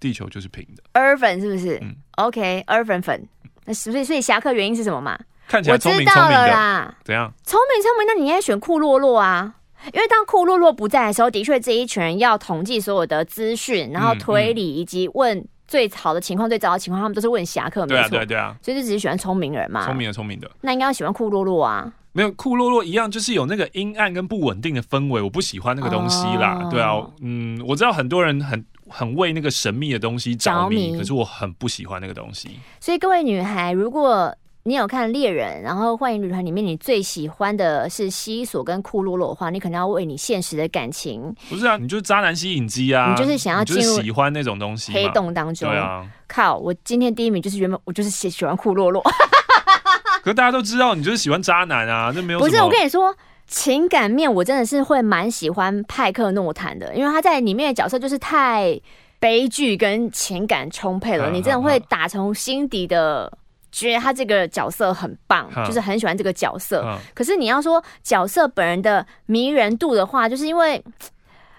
[0.00, 0.82] 地球就是平的。
[1.00, 3.28] Irvin 是不是、嗯 o k Irvin 粉。
[3.66, 5.16] 那所以所以侠客原因是什么嘛？
[5.46, 7.32] 看起来聪明聪明的，啦，怎样？
[7.44, 9.54] 聪明聪明，那你应该选库洛洛啊。
[9.92, 18.08] 因为当库洛洛不在的时候，的确这一群人要统计所有的资讯，然后嗯推理以及问最好的情况、最糟的情况，他们都是问侠客，对啊。
[18.08, 19.84] 对啊，对啊，所以就只是喜欢聪明人嘛。
[19.86, 20.50] 聪明的，聪明的。
[20.60, 21.92] 那应该要喜欢库洛洛啊。
[22.14, 26.60] 没有库洛洛一样，就是有那个阴暗跟不稳定的氛围，我不喜欢那个东西啦。
[26.62, 32.50] 哦对啊，嗯，我知道很多人很很为那个神秘的东西着迷可是我很不喜欢那个东西。
[32.80, 45.08] 所以各位女孩，如果你有看猎人，然后幻影旅团里面你最喜欢的是西索跟库洛洛的话，你可能要为你现实的感情不是啊，你就是渣男吸引机啊，你就是想要进入喜欢那种东西黑。
[45.10, 45.68] 洞当中。
[45.68, 46.56] 对啊，靠！
[46.56, 49.02] 我今天第一名就是原本我就是喜喜欢库洛洛，
[50.22, 53.14] 可是大家都知道你就是喜欢渣男啊，那没有不是我跟你说。
[53.48, 58.80] 情感面我真的是会蛮喜欢派克诺坦的，因为他在里面的角色就是太
[59.18, 63.30] 悲剧跟情感充沛了，嗯你真的会嗯打从心底的
[63.72, 66.84] 觉得他这个角色很棒，嗯就是很喜欢这个角色。
[66.86, 70.80] 嗯，可是你要说角色本人的迷人度的话，就是因为，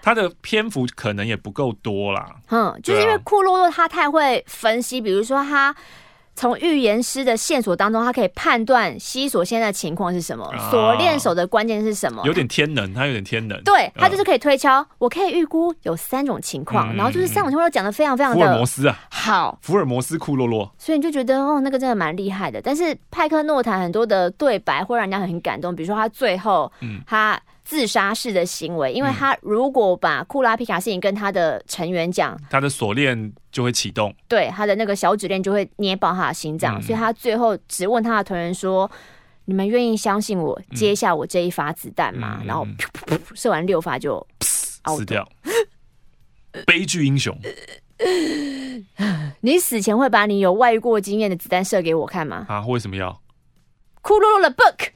[0.00, 2.26] 他的篇幅可能也不够多啦。
[2.50, 5.74] 嗯，就是因为库洛洛他太会分析，比如说他
[6.34, 10.70] 从预言师的线索当中，他可以判断西索现在的情况是什么，啊。
[10.70, 13.60] 锁链手的关键是什么，有点天能，他有点天能。
[13.62, 22.60] 对他就是嗯可以推敲，我可以预估有三种情况，嗯然后就是三种情况都讲的非常非常的福尔摩斯啊，好，福尔摩斯库洛洛，所以你就觉得哦，那个真的蛮厉害的。
[22.60, 27.00] 但是派克诺坦很多的对白会让人家很感动，比如说他最后嗯。
[27.06, 34.14] 他自杀式的行为，因为他如果把库拉皮卡事情跟他的成员讲，他的锁链就会启动。
[34.28, 38.90] 对他的那个小指链就会捏爆他的心脏，嗯所以他最后只问他的团员说。
[39.46, 42.38] 你们愿意相信我接下我这一发子弹吗？
[42.40, 45.22] 嗯然后嗯噗噗噗射完六发就死掉，
[46.64, 47.38] 悲剧英雄
[49.42, 52.46] 你死前会把你有外遇过经验的子弹射给我看吗？
[52.48, 52.64] 啊！
[52.66, 53.20] 为什么要
[54.00, 54.88] 库洛洛的 book，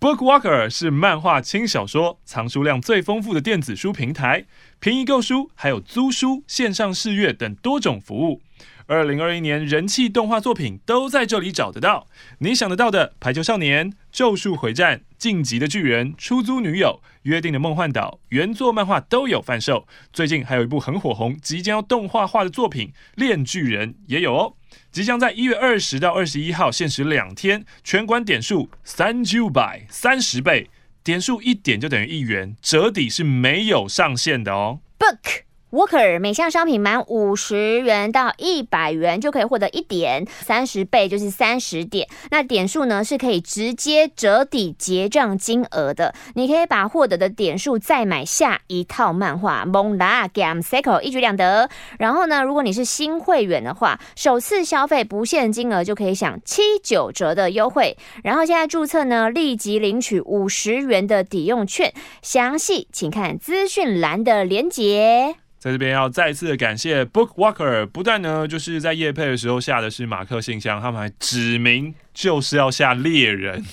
[0.00, 4.46] ？Bookwalker 是漫画轻小说藏书量最丰富的电子书平台，
[4.78, 8.40] 便宜购书，还有租书、线上试阅等多种服务。
[8.86, 12.06] 二零二一年人气动画作品都在这里找得到，
[12.38, 19.86] 你想得到的《排球少年》《咒术回战》《晋级的巨人》《出租女友》《约定的梦幻岛》原作漫画都有贩售。
[20.12, 24.54] 最近还有一部很火红、即将要动画化的作品《恋巨人》也有哦。
[24.90, 30.70] 即将在一月二十到二十一号限时两天，全馆点数三九百三十倍，
[31.02, 34.80] 点数一点就等于一元，折抵是没有上限的哦。
[34.98, 42.08] book Walker 每项商品满五十元到一百元就可以获得一点，三十倍就是三十点。
[42.30, 51.68] 那点数呢是可以直接折抵结账金额的，你可以把获得的点数再买下一套漫画，蒙拉 Game Cycle 一举两得。
[51.98, 57.98] 然后呢，如果你是新会员的话，首次消费不限金额就可以享七九折的优惠。
[58.24, 65.36] 然后现在注册呢，立即领取五十元的抵用券，详细请看资讯栏的连结。
[65.58, 73.64] 在这边要再次的感谢 Bookwalker，不但呢就是在夜配的时候下的是马克信箱，他们还指明就是要下猎人。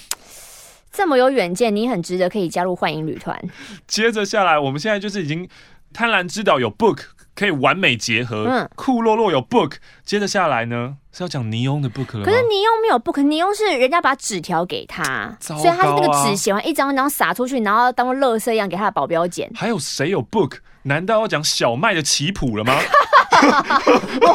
[0.91, 3.38] 这么有远见，你很值得可以加入幻影旅团。
[3.86, 5.48] 接着下来，我们现在就是已经
[5.93, 7.00] 贪婪之岛有 Book
[7.36, 12.24] 可以完美结合，嗯，库洛洛有 Book，接着下来呢是要讲尼翁的 Book 了。
[12.24, 19.52] 可是尼翁没有 Book，尼翁是人家把纸条给他，所以他是那个纸写完一张，然后撒出去，然后当垃圾一样给他的保镖捡。
[19.54, 20.58] 还有谁有 Book？
[20.84, 22.74] 难道要讲小麦的棋谱了吗？
[24.21, 24.28] 我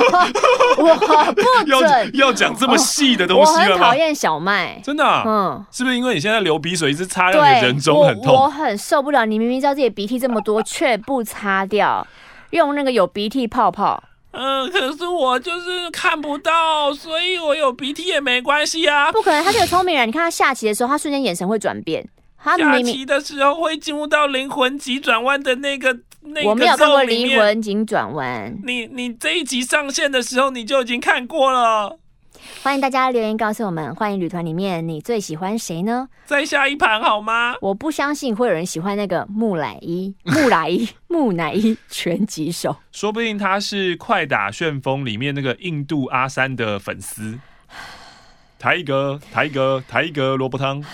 [0.85, 3.67] 我不准要讲这么细的东西了吗？
[3.69, 5.05] 我很讨厌小麦，真的。
[5.25, 8.35] 嗯，是不是因为你现在流鼻水一直擦，让你人中很痛？
[8.35, 9.25] 我很受不了。
[9.25, 12.05] 你明明知道自己鼻涕这么多，却不擦掉，
[12.51, 14.03] 用那个有鼻涕泡泡。
[14.33, 19.11] 嗯，可是我就是看不到，所以我有鼻涕也没关系啊。
[19.11, 20.07] 不可能，他这个聪明人。
[20.07, 22.09] 你看他下棋的时候，他瞬间眼神会转变。
[22.43, 25.99] 他下棋的时候会进入到灵魂急转弯的那个。
[26.45, 28.53] 我没有看过《灵魂急转弯》。
[28.65, 31.99] 你你这一集上线的时候，你就已经看过了。
[32.63, 36.09] 欢迎大家留言告诉我们，欢迎旅团里面你最喜欢谁呢？
[36.25, 37.55] 再下一盘好吗？
[37.61, 42.77] 我不相信会有人喜欢那个木乃伊、 木乃伊、木乃伊拳击手。
[42.93, 47.39] 说不定他是《快打旋风》里面那个印度阿三的粉丝。
[48.59, 50.85] 台哥，台哥，台哥萝卜汤。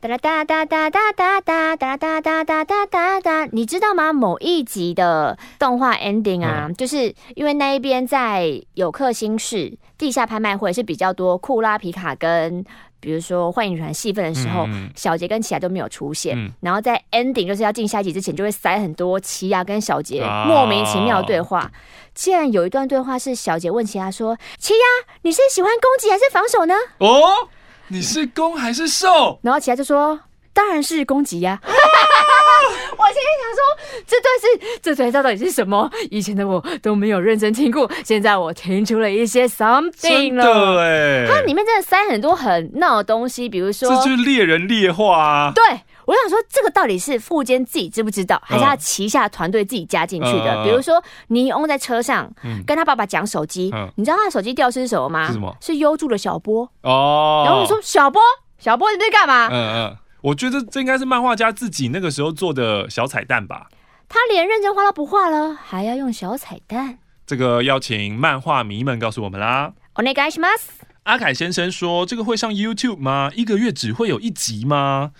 [0.00, 4.12] 哒哒哒哒哒哒哒哒哒哒哒哒哒哒，你知道吗？
[4.12, 12.64] 某一集的动画 ending 啊，就是因为那一边在有克星市地下拍卖会是比较多库拉皮卡跟
[13.00, 16.52] 比如说幻影团戏份的时候，小杰跟奇亚都没有出现。
[16.60, 21.70] 然后在 ending 就是要进下一集之前，就会塞很多奇亚跟小杰莫名其妙的对话。
[22.14, 27.48] 竟然有一段对话是小杰问奇亚说：“奇亚，你是喜欢攻击还是防守呢？”哦。
[27.88, 29.38] 你是攻还是受？
[29.42, 30.18] 然后其他就说
[30.52, 35.90] ：“当然是攻击呀！” 我心里想说：“这段是这段到底是什么？
[36.10, 40.80] 以前的我都没有认真听过，现在我听出了一些 something 了。
[40.80, 45.52] 哎，它里面真的塞很多很闹的东西，比如说，这就是猎人猎话啊！
[45.54, 45.62] 对。
[46.07, 50.63] 我想说，这个到底是富坚自己知不知道，还是他旗下团队自己加进去的？
[50.63, 52.29] 比如说，尼翁在车上
[52.65, 55.27] 跟他爸爸讲手机，你知道他的手机掉失是什么吗？
[55.27, 55.55] 是什么？
[55.61, 57.43] 是优助的小波哦。
[57.45, 58.21] 然后你说小波，
[58.59, 59.47] 小波你在干嘛？
[59.49, 63.67] 嗯嗯，我觉得这应该是漫画家自己那个时候做的小彩蛋吧。
[64.09, 66.97] 他连认真画都不画了，还要用小彩蛋？
[67.25, 69.73] 这个要请漫画迷们告诉我们啦。
[69.95, 70.83] お願いします。
[71.03, 73.31] 阿凯先生说：“这个会上 YouTube 吗？
[73.35, 75.11] 一个月只会有一集吗？”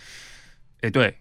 [0.82, 1.18] 哎，对，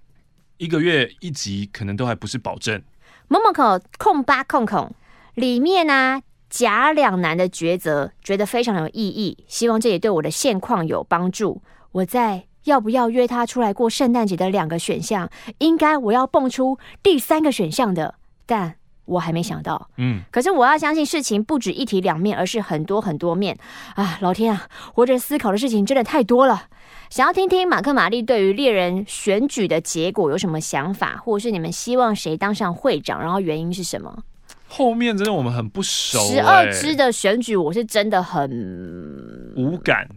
[0.58, 2.82] 一个月一集可能都还不是保证。
[3.28, 4.94] 某某口空八空空
[5.36, 9.44] 里面呢，假两难的抉择，觉得非常有意义。
[9.48, 11.62] 希望这也对我的现况有帮助。
[11.92, 18.16] 我在要不要约他出来过圣诞节的两个选项，应该我要蹦出第三个选项的，
[18.46, 19.90] 但我还没想到。
[19.98, 23.58] 嗯，可是我要相信事情不止一体两面，而是很多很多面
[23.96, 24.20] 啊！
[24.22, 26.68] 老天啊，活着思考的事情真的太多了。
[27.10, 34.24] 想要听听马克玛丽对于猎人选举的结果有什么想法，或者是你们希望谁当上会长，然后原因是什么？
[34.68, 36.20] 后面真的我们很不熟。
[36.20, 40.08] 十二支的选举，我是真的很无感。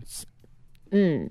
[0.91, 1.31] 嗯，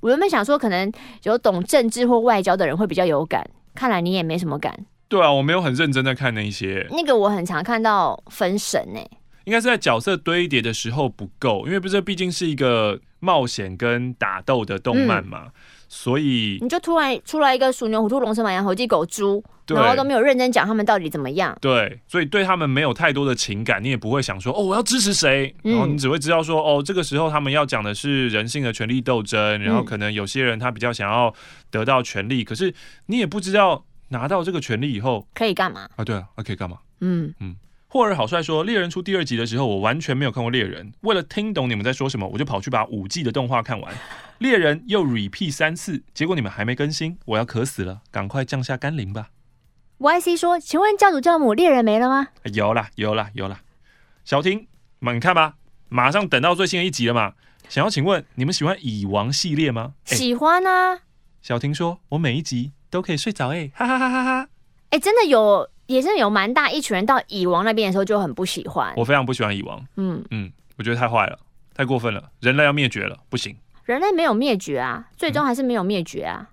[0.00, 0.92] 我原本想说，可能
[1.22, 4.78] 有懂政治或外交的人会比较有感，看来你也没什么感。
[5.08, 6.86] 对啊，我没有很认真在看那一些。
[6.90, 9.00] 那个我很常看到分神呢。
[9.44, 15.48] 应该是在角色堆叠的时候不够，因为不是毕竟是一个冒险跟打斗的动漫嘛，
[15.88, 21.56] 所以你就突然出来一个鼠牛虎兔龙蛇马羊猴鸡狗猪，然后都没有认真讲他们到底怎么样。
[21.60, 31.34] 对，所以对他们没有太多的情感，你也不会想说哦，我要支持谁，然后你只会知道说哦，这个时候他们要讲的是人性的权力斗争，然后可能有些人他比较想要
[31.70, 32.72] 得到权力，可是
[33.06, 36.04] 你也不知道拿到这个权利以后可以干嘛啊？
[36.04, 36.78] 对啊，可以干嘛？
[37.00, 37.56] 嗯嗯。
[37.90, 40.92] 霍尔好帅说，《猎人》出第二集的时候，我完全没有看过《猎人》。
[41.00, 43.94] 为了听懂你们在说什么，我就跑去把五季的动画看完。
[44.38, 48.02] 《猎人》又 repeat 三次，结果你们还没更新，我要渴死了！
[48.10, 49.30] 赶快降下甘霖吧。
[49.96, 53.62] Y C 说：“请问教主教母，猎人没了吗？”有啦，有啦，有啦。
[54.22, 54.66] 小婷，
[54.98, 55.54] 你看吧，
[55.88, 57.32] 马上等到最新的一集了嘛。
[57.70, 59.94] 想要请问你们喜欢蚁王系列吗？
[60.04, 61.00] 喜欢啊。
[61.40, 64.48] 小婷说：“我每一集都可以睡着。”哎，哈哈哈哈哈。
[64.90, 68.92] 哎，真的有，也是有蛮大一群人到蚁王那边的时候就很不喜欢。
[68.96, 71.38] 我非常不喜欢蚁王，嗯嗯，我觉得太坏了，
[71.74, 73.56] 太过分了，人类要灭绝了，不行。
[73.84, 76.46] 人类没有灭绝啊，最终还是没有灭绝啊。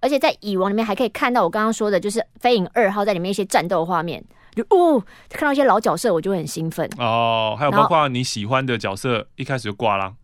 [0.00, 4.22] 而且在蚁王里面还可以看到我刚刚说的，就是飞影二号在里面一些战斗画面，
[4.54, 7.56] 就哦，看到一些老角色，我就很兴奋哦。
[7.56, 10.14] 还有包括你喜欢的角色一开始就挂了，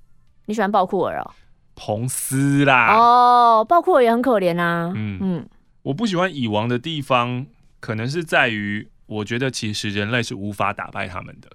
[0.47, 1.31] 你喜欢暴库尔哦，
[1.77, 4.93] 彭斯啦，哦，暴库尔也很可怜啊。
[4.95, 5.49] 嗯嗯，
[5.83, 7.47] 我不喜欢蚁王的地方，
[7.83, 11.51] 可能是在于我觉得其实人类是无法打败他们的。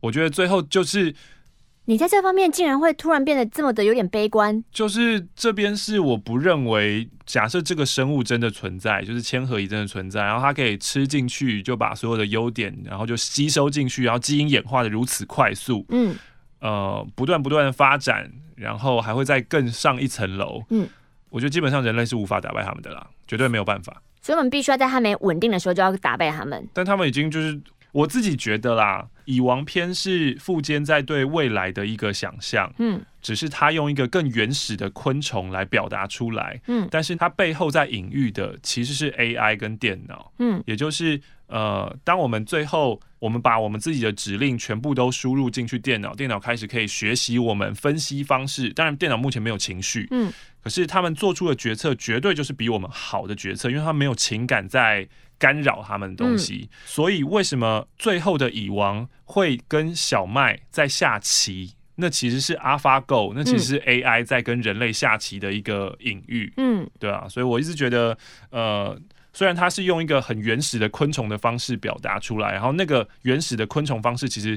[0.00, 1.14] 我觉得最后就是。
[1.86, 16.14] 你在这方面竟然会突然变得这么的有点悲观，就是这边是我不认为，假设这个生物真的存在，就是千和蚁真的存在，然后它可以吃进去，就把所有的优点，然后就吸收进去，然后基因演化的如此快速，嗯，
[16.60, 20.88] 呃，不断不断的发展，然后还会再更上一层楼，嗯，
[21.30, 27.60] 我觉得基本上人类是无法打败他们的啦，绝对没有办法，所以我们必须要在他们稳定的时候就要打败他们，但他们已经就是。
[27.92, 50.32] 我自己觉得啦，《蚁王篇》是富坚在对未来的一个想象，嗯，只是他用一个更原始的昆虫来表达出来，嗯，但是它背后在隐喻的其实是 AI 跟电脑，嗯，也就是呃，当我们最后我们把我们自己的指令全部都输入进去电脑，电脑开始可以学习我们分析方式，当然电脑目前没有情绪，嗯，
[50.64, 55.06] 可是他们做出的决策绝对就是比我们好的决策，因为他没有情感在。
[55.42, 61.74] 干扰他们的东西，所以为什么最后的蚁王会跟小麦在下棋？
[61.96, 66.52] 那其实是 AlphaGo，那其实是 AI 在跟人类下棋的一个隐喻。
[66.58, 68.16] 嗯，对啊，所以我一直觉得，
[68.50, 68.96] 呃，
[69.32, 74.56] 虽然它是用一个很原始的昆虫的方式表达出来，然后那个原始的昆虫方式其实。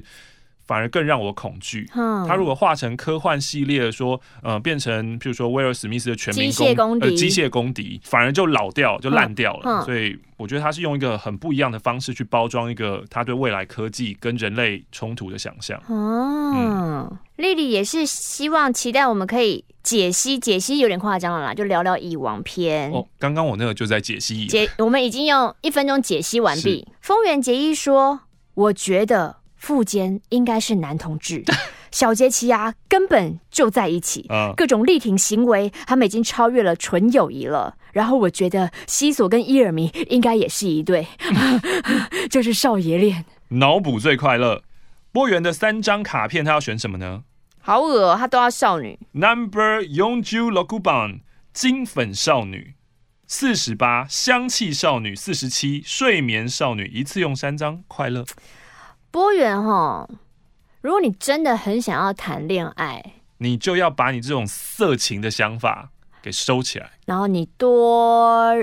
[0.66, 1.88] 反而更让我恐惧。
[2.28, 9.84] 他如果画成科幻系列，说呃变成譬如说威尔史密斯的全民公呃机械公敌，反而就老掉就烂掉了。
[9.86, 15.82] 所以我觉得他是用一个很不一样的方式去包装一个他对未来科技跟人类冲突的想象。
[15.88, 22.92] 哦，丽丽也是希望期待我们可以解析解析，有点夸张了啦，就聊聊蚁王篇。
[22.92, 26.88] 哦，刚刚我那个就在解析解，我们已经用一分钟解析完毕。
[27.02, 28.22] 丰原结衣说
[28.56, 31.44] ：“我觉得。”富坚应该是男同志，
[31.90, 37.76] 小杰奇亚根本就在一起，各种力挺行为，他们已经超越了纯友谊了。
[37.92, 41.08] 然后我觉得西索跟伊尔明应该也是一对，
[42.30, 43.26] 就是少爷恋。
[43.48, 44.62] 脑补最快乐，
[45.12, 47.24] 波源的三张卡片，他要选什么呢？
[47.60, 49.00] 好恶，他都要少女。
[49.14, 52.76] Number Yonju Lokuban 金粉少女，
[53.26, 58.24] 四十八香气少女，四十七睡眠少女，一次用三张，快乐。
[59.16, 60.06] 波源哈，
[60.82, 63.02] 如果你真的很想要谈恋爱，
[63.38, 65.90] 你就要把你这种色情的想法
[66.22, 68.54] 给收起来，然后你多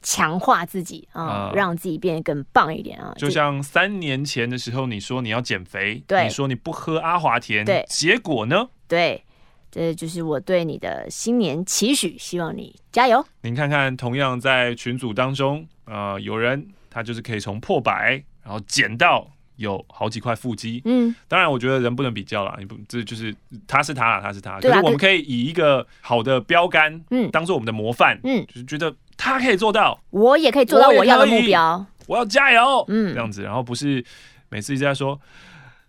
[0.00, 3.12] 强化自己啊，让自己变得更棒一点啊。
[3.18, 8.66] 就像三年前的时候，你说你要减肥，你说你不喝阿华田，对，结果呢？
[8.88, 9.22] 对，
[9.70, 13.22] 这就是我对你的新年期许，希望你加油。
[13.42, 19.30] 您看看，同样在群组当中，呃，有人他就是可以从破百，然后减到。
[19.58, 23.34] 有好几块腹肌，嗯，当然我觉得人不能比较啦，你不这就是
[23.66, 34.04] 他是他啦，他是他，可是我们可以以一个好的标杆，嗯，当做我们的模范，嗯，就是觉得他可以做到，我也可以做到我要的目标，我要加油，嗯，这样子，然后不是
[34.48, 35.20] 每次一直在说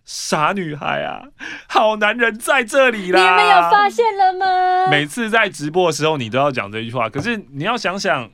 [0.03, 1.21] 傻女孩啊，
[1.67, 4.89] 好男人在这里啦，你们有发现了吗？
[4.89, 8.29] 每次在直播的时候你都要讲这句话，可是你要想想。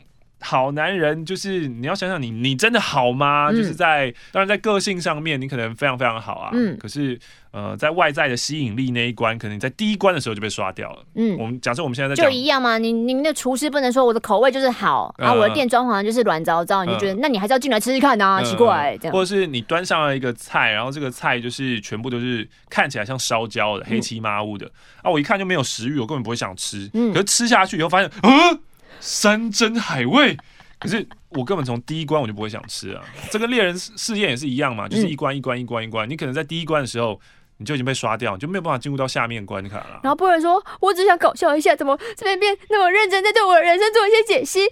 [0.45, 3.51] 好男人就是你要想想你你真的好吗？
[3.51, 7.19] 就是在当然在个性上面你可能非常非常好啊，嗯，可是
[7.51, 10.99] 呃在外在的吸引力那一关，可能在第一关的时候就被刷掉了。
[11.15, 12.77] 嗯，我们假设我们现在在就一样嘛？
[12.77, 18.43] 你您的厨师不能说我的口味就是好，然后我的店装潢就是乱糟糟，你就觉得那你还是要进来吃吃看啊？
[18.43, 19.13] 奇怪，这样。
[19.13, 24.69] 或者是你端上了一个菜，然后这个菜就是全部都是看起来像烧焦的黑漆麻乌的
[25.01, 26.89] 啊，我一看就没有食欲，我根本不会想吃。
[26.93, 28.59] 嗯，可是吃下去以后发现，嗯。
[28.99, 30.37] 山珍海味，
[30.79, 33.03] 可是我根本从第一关我就不会想吃啊！
[33.29, 37.19] 这个猎人试验也是一样嘛，就是一关一关一关一关，你可能在第一关的时候
[37.57, 39.99] 你就已经被刷掉，你就没有办法进入到下面关卡了。
[40.03, 44.67] 然后不能说我只想搞笑一下，怎么这边变那么认真，在对我的人生做一些解析？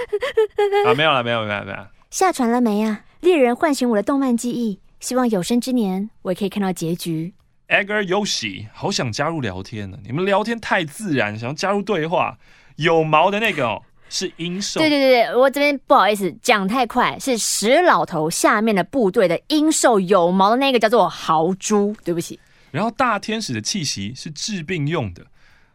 [0.86, 1.78] 啊，没有了，没有，没有，没有。
[2.10, 3.02] 下船了没啊？
[3.20, 7.34] 猎人唤醒我的动漫记忆，希望有生之年我也可以看到结局。
[7.68, 12.38] Egger Yoshi，好想加入聊天呢，你们聊天太自然，想要加入对话。
[12.76, 14.80] 有毛的那个哦，是鹰兽。
[14.80, 22.38] 对对对对，我这边不好意思讲太快，是石老头下面的部队的鹰兽有毛的那个叫做豪猪，对不起。
[22.70, 25.24] 然后大天使的气息是治病用的，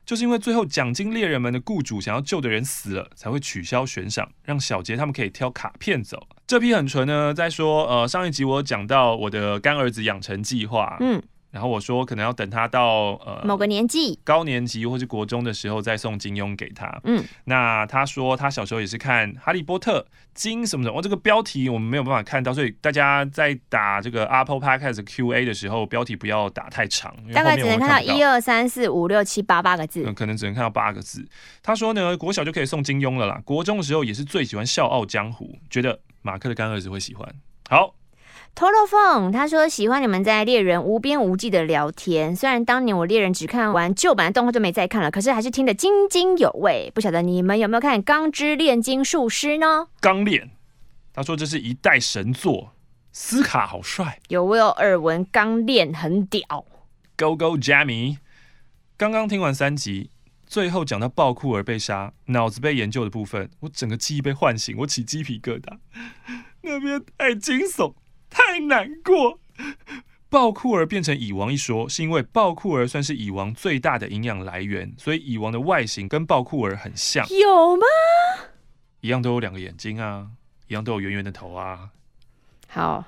[0.06, 6.28] 就是因为最后奖金猎人们的雇主想要救的人死了，才会取消悬赏，让小杰他们可以挑卡片走。
[6.45, 11.22] 这批很纯呢，在说呃上一集我有讲到我的干儿子养成计划，嗯，
[11.52, 17.00] 然后我说可能要等他到呃某个年纪，高年级或是国中的时候再送金庸给他。
[17.04, 20.00] 嗯，那他说他小时候也是看《哈利波特》
[20.34, 30.14] 金什么什么，哦，这个标题我们没有办法看到，所以大家在打这个 Apple Podcast Q&A 的时候，标题不要打太长，大概只能看到一二三四五六七八八个字嗯，。
[30.14, 31.28] 可能只能看到八个字。
[31.64, 37.28] 他说呢，国小就可以送金庸了啦，国中的时候也是最喜欢《笑傲江湖》，觉得马克的干儿子会喜欢。
[37.70, 37.93] 好，
[38.56, 46.91] Total Phone 他说喜欢你们在猎人无边无际的聊天，虽然当年我猎人只看完旧版的动画就没再看了，可是还是听得津津有味。
[46.93, 49.88] 不晓得你们有没有看《钢之炼金术师》呢？
[50.02, 50.50] 钢炼，
[51.14, 52.74] 他说这是一代神作，
[53.14, 56.41] 斯卡好帅有我有耳闻，钢炼很屌。
[57.18, 58.18] ，Go Go Jammy。
[58.97, 60.10] 刚刚听完三集。
[60.45, 65.78] 最后讲到爆库尔被杀，脑子被研究的部分，我整个记忆被唤醒，我起鸡皮疙瘩，
[66.64, 67.93] 那边太惊悚，
[68.30, 69.39] 太难过。
[70.30, 77.84] 暴库尔变成蚁王一说，是因为暴库尔算是蚁王最大的营养来源，所以蚁王的外形跟暴库尔很像，有吗？
[79.01, 80.27] 一样都有两个眼睛啊，
[80.67, 81.89] 一样都有圆圆的头啊。
[82.67, 83.05] 好，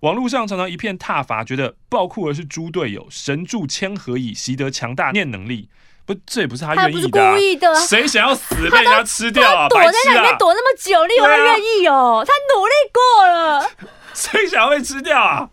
[0.00, 5.68] 网络上常常一片挞伐，觉得暴库尔是猪队友，神助千合蚁，习得强大念能力。
[6.06, 7.72] 不，这也不是他他不是故愿意的、啊。
[7.72, 9.68] 意的啊，谁想要死被人家吃掉啊？
[9.68, 9.80] 躲！
[9.80, 12.24] 在那里面躲那么久，你以为他对啊愿意哦？
[12.26, 13.70] 他努力过了。
[14.12, 15.50] 谁想要被吃掉啊？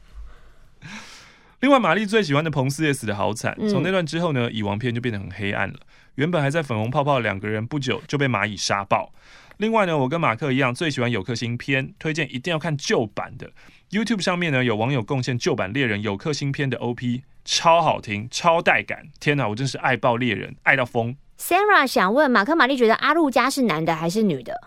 [1.61, 3.55] 另外，玛丽最喜欢的彭斯也死的好惨。
[3.59, 5.75] 嗯从那段之后呢，蚁王篇就变得很黑暗了。
[6.15, 9.13] 原本还在粉红泡泡的两个人，不久就被蚂蚁杀爆。
[9.57, 13.51] 另外呢，我跟马克一样，最喜欢有颗星篇，推荐一定要看旧版的。
[13.91, 19.09] YouTube 上面呢，有网友贡献旧版猎人有克星篇的 OP，超好听，超带感。
[19.19, 21.15] 天哪，我真是爱爆猎人，爱到疯。
[21.37, 24.59] Sarah 想问马克玛丽，觉得阿路加是男的还是女的？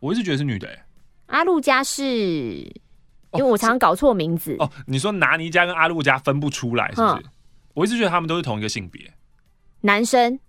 [0.00, 0.82] 我一直觉得是女的、欸。
[1.26, 4.54] 阿路加是，因为我常常搞错名字。
[4.58, 7.14] 哦，你说拿尼加跟阿路加分不出来是不是？
[7.14, 7.24] 嗯
[7.76, 9.12] 我一直觉得他们都是同一个性别
[9.82, 10.40] 男生，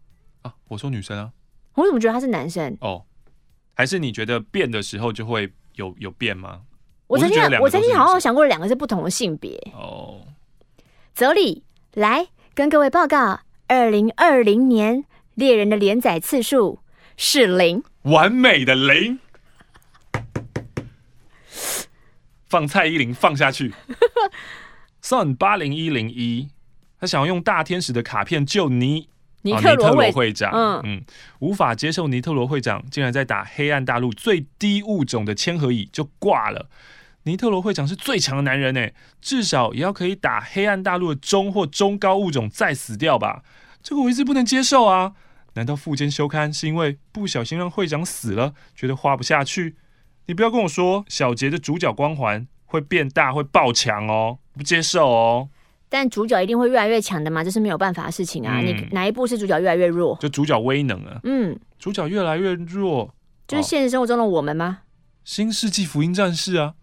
[0.43, 0.53] 啊。
[0.69, 1.29] 我说女生啊。
[1.73, 2.77] 我怎么觉得他是男生？
[2.79, 3.03] 哦，
[3.73, 6.61] 还是你觉得变的时候就会有有变吗？
[7.07, 9.57] 我曾经我曾经好像都是女生想过两个是不同的性别。
[9.73, 10.21] 哦，
[11.13, 16.79] 泽里来跟各位报告，二零二零年猎人的连载次数
[17.15, 17.83] 是零。
[18.03, 19.19] 完美的零，
[22.45, 23.73] 放蔡依林放下去。
[25.01, 26.49] Son 八零一零一，
[26.99, 29.07] 他想要用大天使的卡片救尼
[29.43, 31.05] 尼哦特罗会，会长，嗯嗯
[31.39, 36.69] 无法接受尼特罗会长竟然在打黑暗大陆最低物种的千合蚁就挂了。
[37.27, 38.89] 尼特罗会长是最强的男人呢，
[39.21, 43.43] 至少也要可以打黑暗大陆的中或中高物种再死掉吧？
[43.83, 45.13] 这个我一直不能接受啊！
[45.53, 49.75] 难道富坚修刊是因为不小心让会长死了，觉得画不下去？
[50.27, 55.49] 你不要跟我说小杰的主角光环会变大会爆强哦，不接受哦。
[55.89, 58.59] 但主角一定会越来越强的嘛，这是没有办法的事情啊。
[58.59, 60.17] 嗯你哪一部是主角越来越弱？
[60.19, 63.13] 就主角威能啊，嗯，主角越来越弱，
[63.47, 64.79] 就是哦现实生活中的我们吗？
[65.23, 66.73] 新世纪福音战士啊，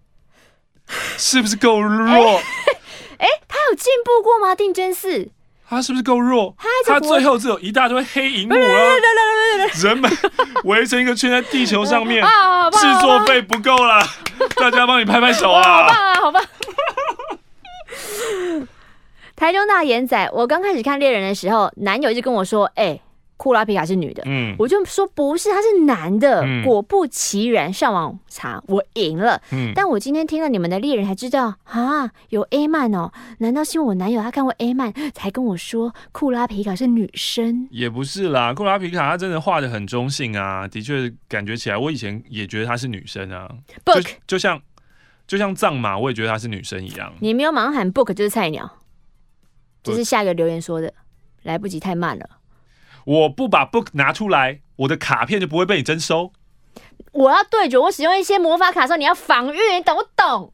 [1.18, 2.40] 是不是够弱？
[3.18, 4.54] 哎 他有进步过吗？
[4.54, 5.28] 定真寺？
[5.68, 6.54] 他是不是够弱？
[6.58, 8.60] 他他最后只有一大堆黑荧幕啊，
[9.82, 10.10] 人们
[10.64, 14.06] 围成一个圈在地球上面， 啊，制作费不够啦，
[14.56, 15.62] 大家帮你拍拍手啊！
[15.62, 16.44] 好棒啊，好棒！
[19.34, 23.00] 台中大眼仔，我刚开始看猎人的时候，男友一直跟我说：“哎、
[23.36, 24.22] 库拉皮卡是女的。
[24.26, 26.42] 嗯我就说不是，他是男的。
[26.44, 29.40] 嗯果不其然，上网查，我赢了。
[29.52, 33.10] 嗯，但我今天听了你们的猎人，才知道啊，有 A 曼哦。
[33.38, 37.68] 难道是因为我男友他看过 A 曼，才跟我说库拉皮卡是女生？
[37.70, 43.50] 也不是啦，库拉皮卡他真的画的很中性啊，的确感觉起来，我以前也觉得她是女生啊
[43.84, 44.60] ，book，就像
[45.26, 47.12] 就像藏马，我也觉得她是女生一样。
[47.20, 48.70] 你没有马上喊 book 就是菜鸟，
[49.82, 50.92] 这 Book 是下一个留言说的，
[51.42, 52.28] 来不及，太慢了。
[53.04, 56.32] 我不把 book 拿出来，我的卡片就不会被你征收。
[57.12, 60.52] 我要对决，我使用一些魔法卡的时候，你要防御，你懂不懂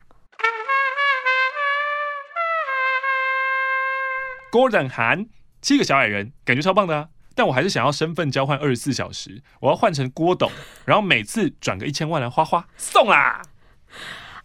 [4.53, 5.27] ？Gordon 韩
[5.63, 7.09] 七个小矮人，感觉超棒的啊！
[7.37, 10.51] 但我还是想要身份交换二十四小时，我要换成郭董，
[10.85, 13.43] 然后每次转个一千万来花花送啦。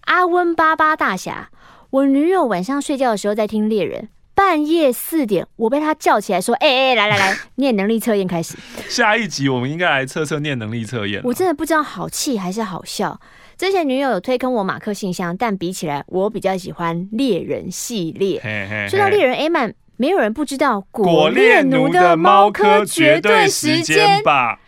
[0.02, 1.50] 阿温巴巴大侠，
[1.90, 8.56] 我女友晚上睡觉的时候在听猎人，半夜四点，我被他叫起来说：“哎、哎、来来来， 念能力测验开始。
[8.90, 11.22] 下一集我们应该来测测念能力测验”。
[11.26, 13.18] 我真的不知道好气还是好笑。
[13.58, 18.42] 之前女友有推坑我马克信箱，但比起来，我比较喜欢猎人系列。
[18.44, 24.60] 嘿嘿嘿说到猎人 A 曼，没有人不知道果炼奴的猫科绝对时间吧？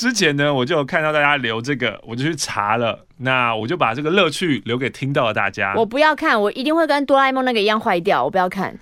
[0.00, 3.06] 之前呢，我就有看到大家留这个，我就去查了。
[3.18, 5.74] 那我就把这个乐趣留给听到的大家。
[5.76, 8.24] 我不要看，我一定会跟哆啦 A 梦那个一样坏掉。
[8.24, 8.78] 我不要看。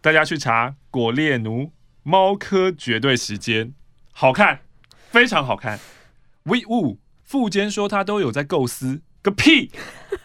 [0.00, 1.70] 大家去查果列奴
[2.02, 3.74] 猫科绝对时间，
[4.14, 4.60] 好看，
[5.10, 5.78] 非常好看。
[6.44, 9.70] We 物富坚说他都有在构思个屁，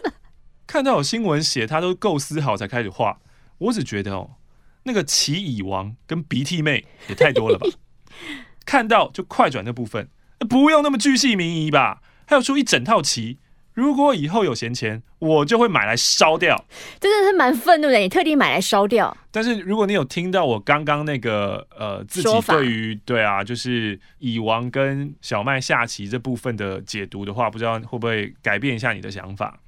[0.66, 3.20] 看到有新闻写他都构思好才开始画。
[3.58, 4.36] 我只觉得哦，
[4.84, 7.68] 那个奇蚁王跟鼻涕妹也太多了吧？
[8.66, 10.08] 看到就快转那部分。
[10.48, 12.02] 不用那么巨细靡遗吧？
[12.26, 13.38] 还有出一整套棋，
[13.74, 16.66] 如果以后有闲钱，我就会买来烧掉。
[17.00, 19.16] 真的是蛮愤怒的，你特地买来烧掉。
[19.32, 29.60] 但是如果你有听到我刚刚那个呃自己对于对啊，就是蚁王跟小麦下棋这部分的解读的话，不知道会不会改变一下你的想法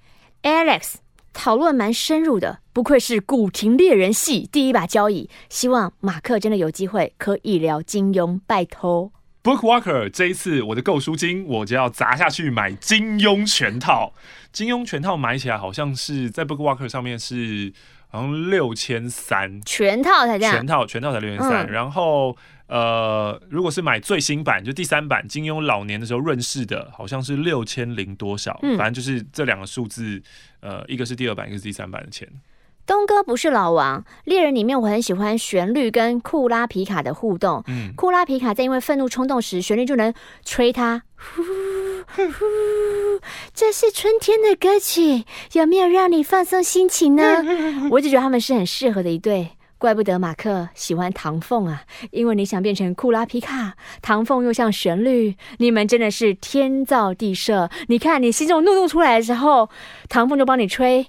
[0.44, 0.96] ？Alex
[1.32, 5.30] 讨论蛮深入的，不愧是古亭猎人系第一把交椅。
[5.50, 9.12] 希望马克真的有机会可以聊金庸，拜托。
[9.50, 14.14] Bookwalker，这一次我的购书金我就要砸下去买金庸全套。
[14.52, 17.74] 金庸全套买起来好像是在 Bookwalker 上面是
[18.10, 21.68] 好像六千三，全套才这样，全套全套才六千三。
[21.72, 22.38] 然后
[22.68, 28.60] 呃，如果是买最新版，就第三版金庸老年的时候润饰的，好像是六千零多少。
[28.78, 30.22] 反正就是这两个数字，
[30.60, 32.28] 呃，一个是第二版，一个是第三版的钱。
[32.90, 37.64] 东哥不是老王，猎人里面我很喜欢旋律跟库拉皮卡的互动。
[37.68, 40.12] 嗯，库拉皮卡在因为愤怒冲动时，旋律就能
[40.44, 41.04] 吹他。
[41.16, 41.44] 呼
[42.16, 42.46] 呼，
[43.54, 45.24] 这是春天的歌曲，
[45.54, 47.46] 有没有让你放松心情呢？
[47.94, 49.52] 我就觉得他们是很适合的一对。
[49.78, 57.70] 怪不得马克喜欢唐凤啊，因为你想变成库拉皮卡，唐凤又像旋律，你们真的是天造地设。
[57.88, 59.70] 你看你心中怒怒出来的时候，
[60.10, 61.06] 唐凤就帮你吹。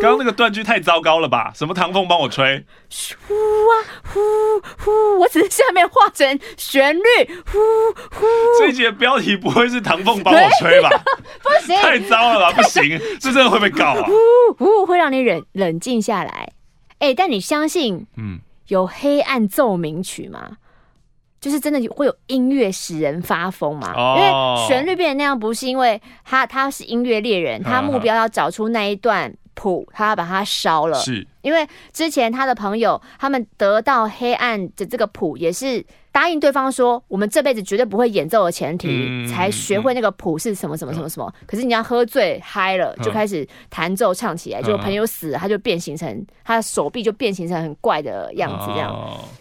[0.00, 1.52] 刚刚那个断句太糟糕了吧？
[1.54, 2.64] 什么唐凤帮我吹？
[3.28, 3.74] 呼啊
[4.12, 4.20] 呼
[4.84, 7.02] 呼，我只是下面画成旋律。
[7.52, 7.58] 呼
[8.12, 8.26] 呼，
[8.58, 10.88] 这一节标题不会是唐凤帮我吹吧？
[11.42, 12.52] 不行，太糟了吧？
[12.56, 14.06] 不行，这真的会被告啊！
[14.06, 16.52] 呼呼，会让你冷冷静下来。
[16.98, 20.56] 哎，但你相信，嗯，有黑暗奏鸣曲吗？
[21.40, 23.94] 就是真的会有音乐使人发疯嘛？
[24.16, 30.98] 因为旋律变成那样，不是因为他他是音乐猎人，他目标要找出那一段谱，他要把它烧了。
[31.00, 41.30] 是因为之前他的朋友他们得到黑暗的这个谱，也是答应对方说，我们这辈子绝对不会演奏的前提，才学会那个谱是什么什么什么什么。
[41.46, 48.90] 可是你要喝醉嗨了，就开始弹奏唱起来，就朋友死了，他就变形成他的手臂就变形成很怪的样子，这样。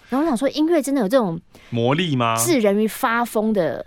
[0.10, 1.40] 然后我想说，音乐真的有这种。
[1.70, 2.36] 魔力吗？
[2.36, 3.86] 致人于发疯的。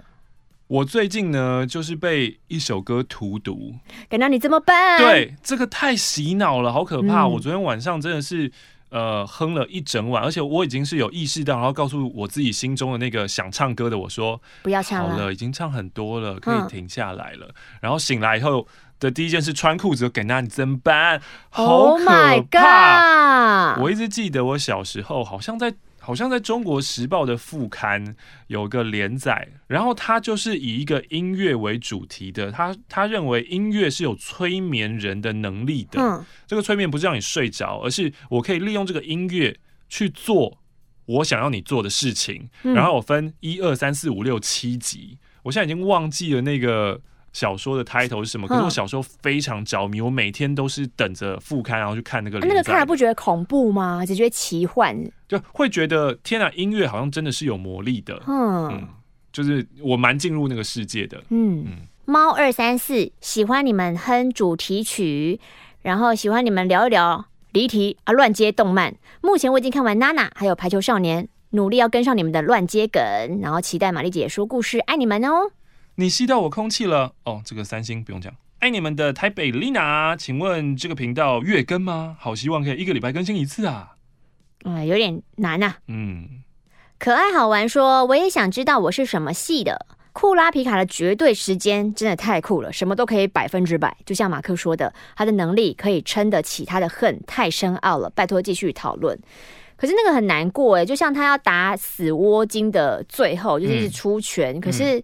[0.72, 3.74] 我最近呢，就是被一首歌荼毒，
[4.08, 4.96] 感到你怎么办？
[4.96, 7.28] 对，这个太洗脑了，好可怕！
[7.28, 8.50] 我昨天晚上真的是
[8.88, 17.54] 呃哼了一整晚，而且我已经是有意识到，然后告诉我自己心中的那个想唱歌的我说，不要唱了，已经唱很多了，可以停下来了。
[17.82, 18.66] 然后醒来以后
[18.98, 21.20] 的第一件事，穿裤子，给那你怎么办？
[21.50, 22.06] 好可
[22.50, 23.78] 怕！
[23.78, 25.74] 我一直记得我小时候好像在。
[26.02, 28.16] 好像在中国时报的副刊
[28.48, 36.00] 有个连载，然后他就是以一个音乐为主题的，他他认为音乐是有催眠人的能力的。
[36.02, 39.56] 嗯，这个催眠不是让你睡着，而是我可以利用这个音乐
[39.88, 40.58] 去做
[41.06, 42.50] 我想要你做的事情。
[42.62, 47.00] 然后我分一二三四五六七集，我现在已经忘记了那个。
[47.32, 48.46] 小说的 title 是什么？
[48.46, 52.38] 可是我小时候非常着迷，我每天都是等着副刊，然后去看那个。
[52.40, 54.04] 那个看了不觉得恐怖吗？
[54.04, 54.94] 只觉得奇幻，
[55.26, 58.22] 就会觉得天啊，音乐好像真的是有魔力的。
[58.26, 58.86] 嗯，
[59.32, 61.22] 就是我蛮进入那个世界的。
[61.30, 65.40] 嗯，猫二三四喜欢你们哼主题曲，
[65.80, 68.94] 然后喜欢你们聊一聊离题啊乱接动漫。
[69.22, 73.00] 目前我已经看完娜娜还有排球少年，努力要跟上你们的乱接梗，
[73.40, 75.50] 然后期待玛丽姐说故事，爱你们哦。
[75.96, 78.34] 你吸到我空气了哦，这个三星不用讲。
[78.60, 82.16] 爱你们的台北丽娜，请问这个频道月更吗？
[82.18, 83.96] 好希望可以一个礼拜更新一次啊。
[84.64, 85.74] 嗯，有点难呐。
[85.88, 86.42] 嗯，
[86.98, 89.86] 可爱好玩说，我也想知道我是什么系的。
[90.12, 93.94] 库拉皮卡的绝对时间真的太酷了，什么都可以百分之百。
[94.06, 98.08] 就像马克说的，他的能力可以撑得起他的恨，太深奥了。
[98.10, 99.18] 拜托继续讨论。
[99.76, 105.02] 可是那个很难过哎，就像他要打死窝金的最后，就是一直出拳，可是。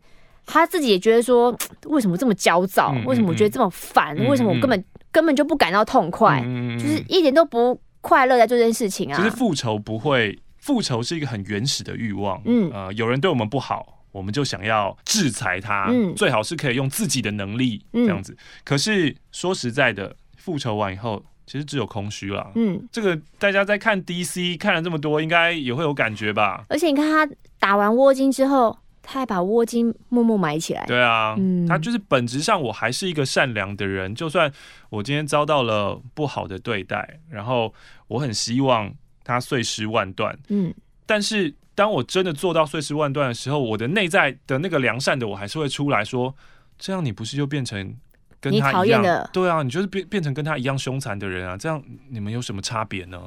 [0.48, 1.54] 他自己也觉得说，
[1.86, 2.92] 为什么这么焦躁？
[3.06, 4.16] 为什么我觉得这么烦？
[4.26, 6.40] 为什么我根本根本就不感到痛快？
[6.78, 9.18] 就是一点都不快乐在做这件事情啊！
[9.18, 12.40] 就是复仇不会，复仇是一个很原始的欲望。
[12.46, 15.88] 嗯，呃，有人对我们不好，我们就想要制裁他。
[15.90, 18.36] 嗯，最好是可以用自己的能力这样子。
[18.64, 22.50] 可是说实在的，复仇完以后，其实只有空虚了。
[22.54, 26.64] 嗯，这个大家在看 DC 看了这么多，应该也会有感觉吧？
[26.68, 28.76] 而且你看他打完窝金之后，
[29.10, 30.84] 他还把窝金默默埋起来。
[30.84, 34.52] 对啊，嗯他就是本质上我还是一个善良的人，就算
[34.90, 37.72] 我今天遭到了不好的对待，然后
[38.08, 38.92] 我很希望
[39.24, 40.74] 他碎尸万段，嗯，
[41.06, 46.34] 但是当我真的做到碎尸万段的时候，我的内在的那个良善的我还是会出来说，
[46.78, 47.96] 这样你不是就变成
[48.42, 49.02] 跟他一样？
[49.32, 53.18] 对啊，你就是变变成跟他一样凶残的人啊，这样你们有什么差别呢？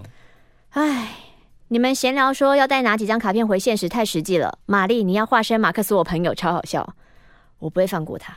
[0.70, 1.10] 唉，
[1.72, 4.60] 你们闲聊说要带哪几张卡片回现实，太实际了。
[4.66, 6.98] 玛丽，你要化身马克思我朋友，超好笑，
[7.60, 8.36] 我不会放过他。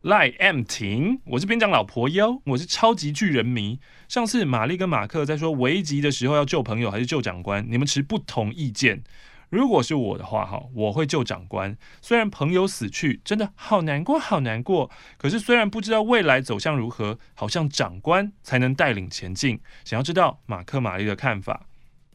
[0.00, 3.78] 赖 M 婷，我是边讲老婆哟，我是超级巨人迷。
[4.08, 9.04] 上次玛丽跟马克在说危急的时候要救朋友还是救长官，你们持不同意见。
[9.48, 11.76] 如果是我的话，哈，我会救长官。
[12.02, 14.90] 虽然朋友死去，真的好难过，好难过。
[15.16, 19.60] 可是虽然不知道未来走向如何，好像长官才能带领前进。
[19.84, 21.66] 想要知道马克、玛丽的看法。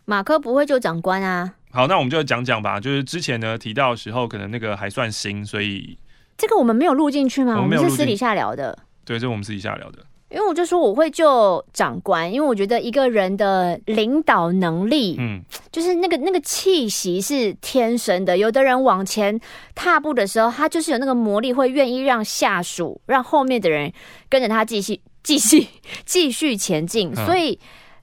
[0.09, 2.79] 马克不会救长官啊，好，那我们就讲讲吧。
[2.79, 5.95] 就是之前呢提到的时候，可能那个还算新，所以
[6.35, 7.61] 这个我们没有录进去吗？
[7.61, 8.75] 我们是私底下聊的。
[9.05, 9.99] 对，这是我们私底下聊的。
[10.31, 18.35] 因为我就说我会救长官，因为我觉得一个人的领导能力，嗯，就是那个那个气息是天生的。
[18.35, 19.39] 有的人往前
[19.75, 23.93] 踏步的时候，他就是有那个魔力，会愿意让下属、让后面的人
[24.27, 25.67] 跟着他继续、继续、
[26.03, 27.11] 继续前进。
[27.15, 27.59] 嗯所以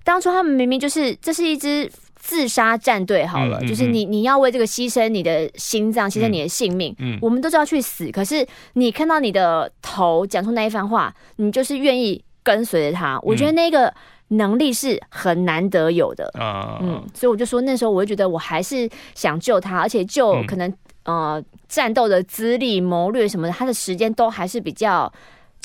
[0.06, 6.94] 当初他们明明就是这是一支自杀战队，好了，嗯嗯就是你你要为这个牺牲你的心脏，牺牲你的性命。
[7.00, 7.18] 嗯。
[7.20, 13.18] 我们都知道去死，可是你看到你的头讲出那一番话，你就是愿意跟随着他。
[13.22, 13.92] 我觉得那个
[14.28, 16.30] 能力是很难得有的。
[16.38, 20.46] 啊、嗯，所以我就说那时候我就觉得我还是想救他，而且救嗯。
[20.46, 20.72] 可能、
[21.04, 25.12] 呃战斗的资历、谋略什么的，他的时间都还是比较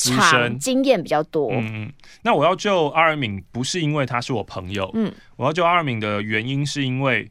[0.01, 0.57] 资长，深。
[0.57, 1.51] 经验比较多。
[1.51, 1.93] 嗯嗯，
[2.23, 7.29] 那我要救阿尔敏，不是因为他是我朋友，嗯，我要救阿尔敏的原因是因为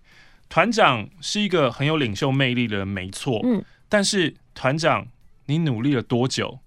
[0.49, 5.09] 团长是一个很有领袖魅力的人，没错，嗯，但是团长，
[5.47, 6.61] 你努力了多久？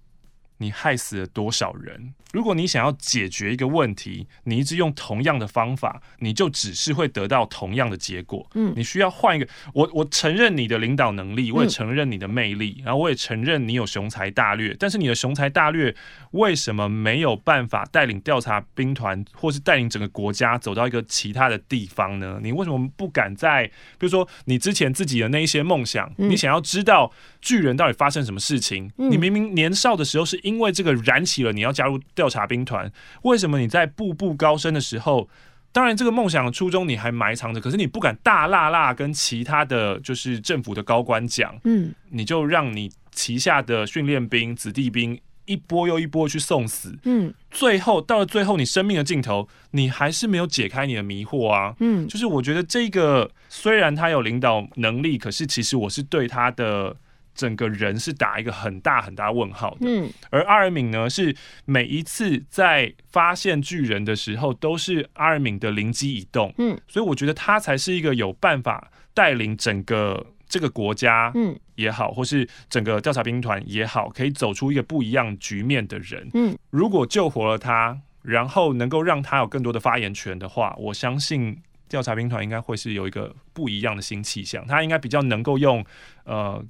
[0.64, 2.14] 你害死了多少人？
[2.32, 8.50] 如果你想要解决一个问题，你一直用同样的方法，你就只是会得到同样的结果。
[8.56, 9.48] 嗯你需要换一个。
[9.74, 14.76] 我我承认你的领导能力，我也嗯承认你的魅力，然后我也承认你有雄才大略。
[14.80, 15.96] 但是你的雄才大略
[16.32, 22.40] 为什么没有办法带领调查兵团，或是带领整个国家走到一个其他的地方呢？
[22.42, 23.68] 你为什么不敢在，
[24.00, 27.12] 比如说你之前自己的那一些梦想，嗯你想要知道
[27.42, 28.92] 巨人到底发生什么事情？
[28.98, 32.92] 嗯你明明年少的时候是因为这个燃起了你要加入调查兵团，
[33.24, 35.30] 为什么你在步步高升的时候？
[35.72, 51.76] 当然，这个梦想的初衷你还埋藏着，可是你不敢大辣辣跟其他的就是政府的高官讲，嗯你就让你旗下的训练兵、子弟兵一波又一波去送死，嗯最后到了最后，你生命的尽头，你还是没有解开你的迷惑啊！
[51.80, 56.96] 嗯就是我觉得这个虽然他有领导能力，可是其实我是对他的
[57.36, 59.80] 整个人是打一个很大很大问号的。
[59.88, 76.30] 嗯而阿尔敏呢，是每一次在发现巨人的时候，都是阿尔敏的灵机一动，嗯所以我觉得他才是一个有办法带领整个这个国家嗯也好，或是整个调查兵团也好，可以走出一个不一样局面的人。
[76.34, 81.58] 嗯如果救活了他，然后能够让他有更多的发言权的话，我相信
[81.90, 84.66] 调查兵团应该会是有一个不一样的新气象。
[84.66, 85.84] 他应该比较能够用
[86.24, 86.64] 呃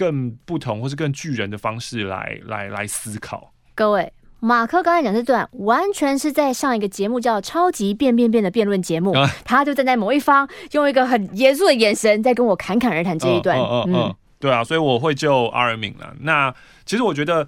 [0.00, 3.52] 更不同或是更巨人的方式来来来思考。
[3.74, 4.10] 各位。
[4.42, 13.58] 马克刚才讲这段，完全是在上一个节目叫《超级变变变》的辩论节目，啊他就站在某一方，用一个很严肃的眼神在跟我侃侃而谈这一段。
[13.58, 16.16] 嗯嗯嗯嗯，对啊，所以我会救阿尔敏了。
[16.20, 16.50] 那
[16.86, 17.46] 其实我觉得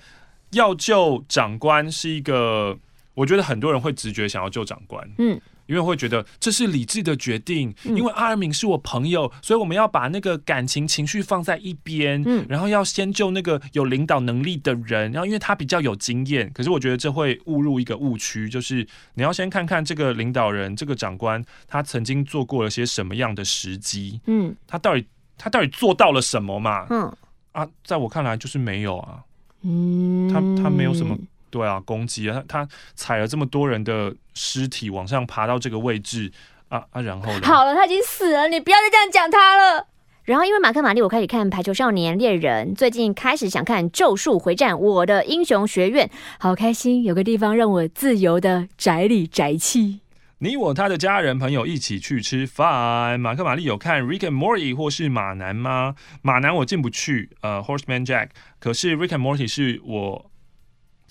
[0.51, 2.77] 要救长官是一个，
[3.15, 7.97] 我觉得很多人会直觉想要救长官，嗯因为会觉得这是理智的决定，嗯。
[7.97, 12.45] 因为阿尔敏是我朋友，所以我们要把那个感情情绪放在一边，嗯。
[12.49, 16.51] 然后要先救那个有领导能力的人，然后因为他比较有经验。
[16.55, 24.55] 可是我觉得这会误入一个误区，就是你要先看看这个领导人、这个长官他曾经做过了些什么样的时机，嗯。
[24.67, 25.05] 他到底
[25.37, 26.87] 他到底做到了什么嘛？
[26.91, 27.13] 嗯。
[27.53, 29.21] 啊，在我看来就是没有啊，
[29.63, 31.15] 嗯，他他没有什么
[31.53, 36.33] 对啊攻击啊，他他踩了这么多人的尸体往上爬到这个位置
[36.69, 37.31] 啊啊，然后？
[37.43, 39.87] 好了，他已经死了，你不要再这样讲他了。
[40.25, 50.01] 然后，因为马克·玛丽，我开始看《排球少年猎人》，最近开始想看《咒术回战》，我的英雄学院，好开心，有个地方让我自由的宅里宅气。
[50.39, 53.19] 你我他的家人朋友一起去吃饭。
[53.19, 55.95] 马克·玛丽有看《Rick and Morty》或是马南吗？
[56.23, 58.27] 马南我进不去，呃，《Horseman Jack》，
[58.59, 60.31] 可是《Rick and Morty》是我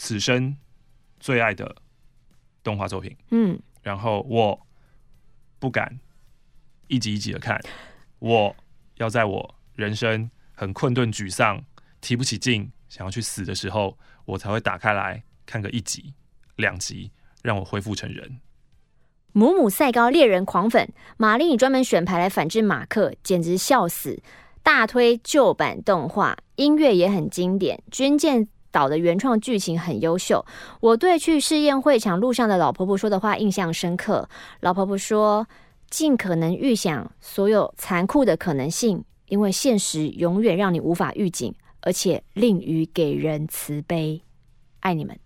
[0.03, 0.57] 此生
[1.19, 1.75] 最爱的
[2.63, 4.59] 动画作品，嗯，然后我
[5.59, 5.99] 不敢
[6.87, 7.61] 一集一集的看，
[8.17, 8.55] 我
[8.95, 11.63] 要在我人生很困顿、沮丧、
[12.01, 13.95] 提不起劲、想要去死的时候，
[14.25, 16.15] 我才会打开来看个一集、
[16.55, 17.11] 两集，
[17.43, 18.41] 让我恢复成人。
[19.33, 24.23] 母母赛高猎人狂粉，玛丽你专门选牌来反制马克，简直笑死！
[24.63, 30.43] 大推旧版动画，音乐也很经典，军舰岛的原创剧情很优秀。
[30.80, 34.28] 我对去试验会场路上的老婆婆说的话印象深刻。
[34.61, 35.45] 老婆婆说
[35.89, 44.22] ：“尽可能预想所有残酷的可能性，因为现实永远让你无法预警，而且吝于给人慈悲。”
[44.82, 45.17] 爱你们。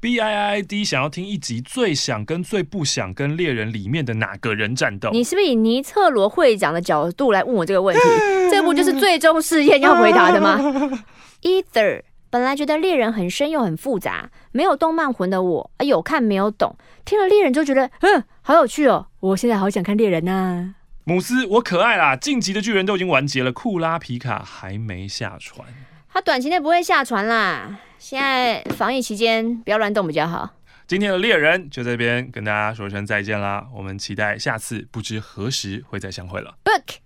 [0.00, 5.10] B I I D 想要听一集最想跟最不想跟猎人里面的哪个人战斗？
[5.10, 8.02] 你是不是以尼特罗会长的角度来问我这个问题？
[8.48, 10.56] 这不就是最终试验要回答的吗？
[11.42, 19.06] Either 本来觉得猎人很深又很复杂，没有动漫魂的我，啊有看没有懂，听了猎人就觉得，嗯，好有趣哦！
[19.20, 20.74] 我现在好想看猎人呐、
[21.04, 22.14] 姆斯，我可爱啦！
[22.14, 25.66] 晋级的巨人都已经完结了，库拉皮卡还没下船。
[26.12, 27.78] 他短期内不会下船啦。
[27.98, 30.50] 现在防疫期间不要乱动比较好。
[30.86, 36.54] 今天的猎人就在这边跟大家说声再见啦，我们期待下次不知何时会再相会了。
[36.64, 36.96] Book。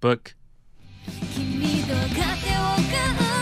[0.00, 0.20] Book。
[1.34, 3.33] 君と肩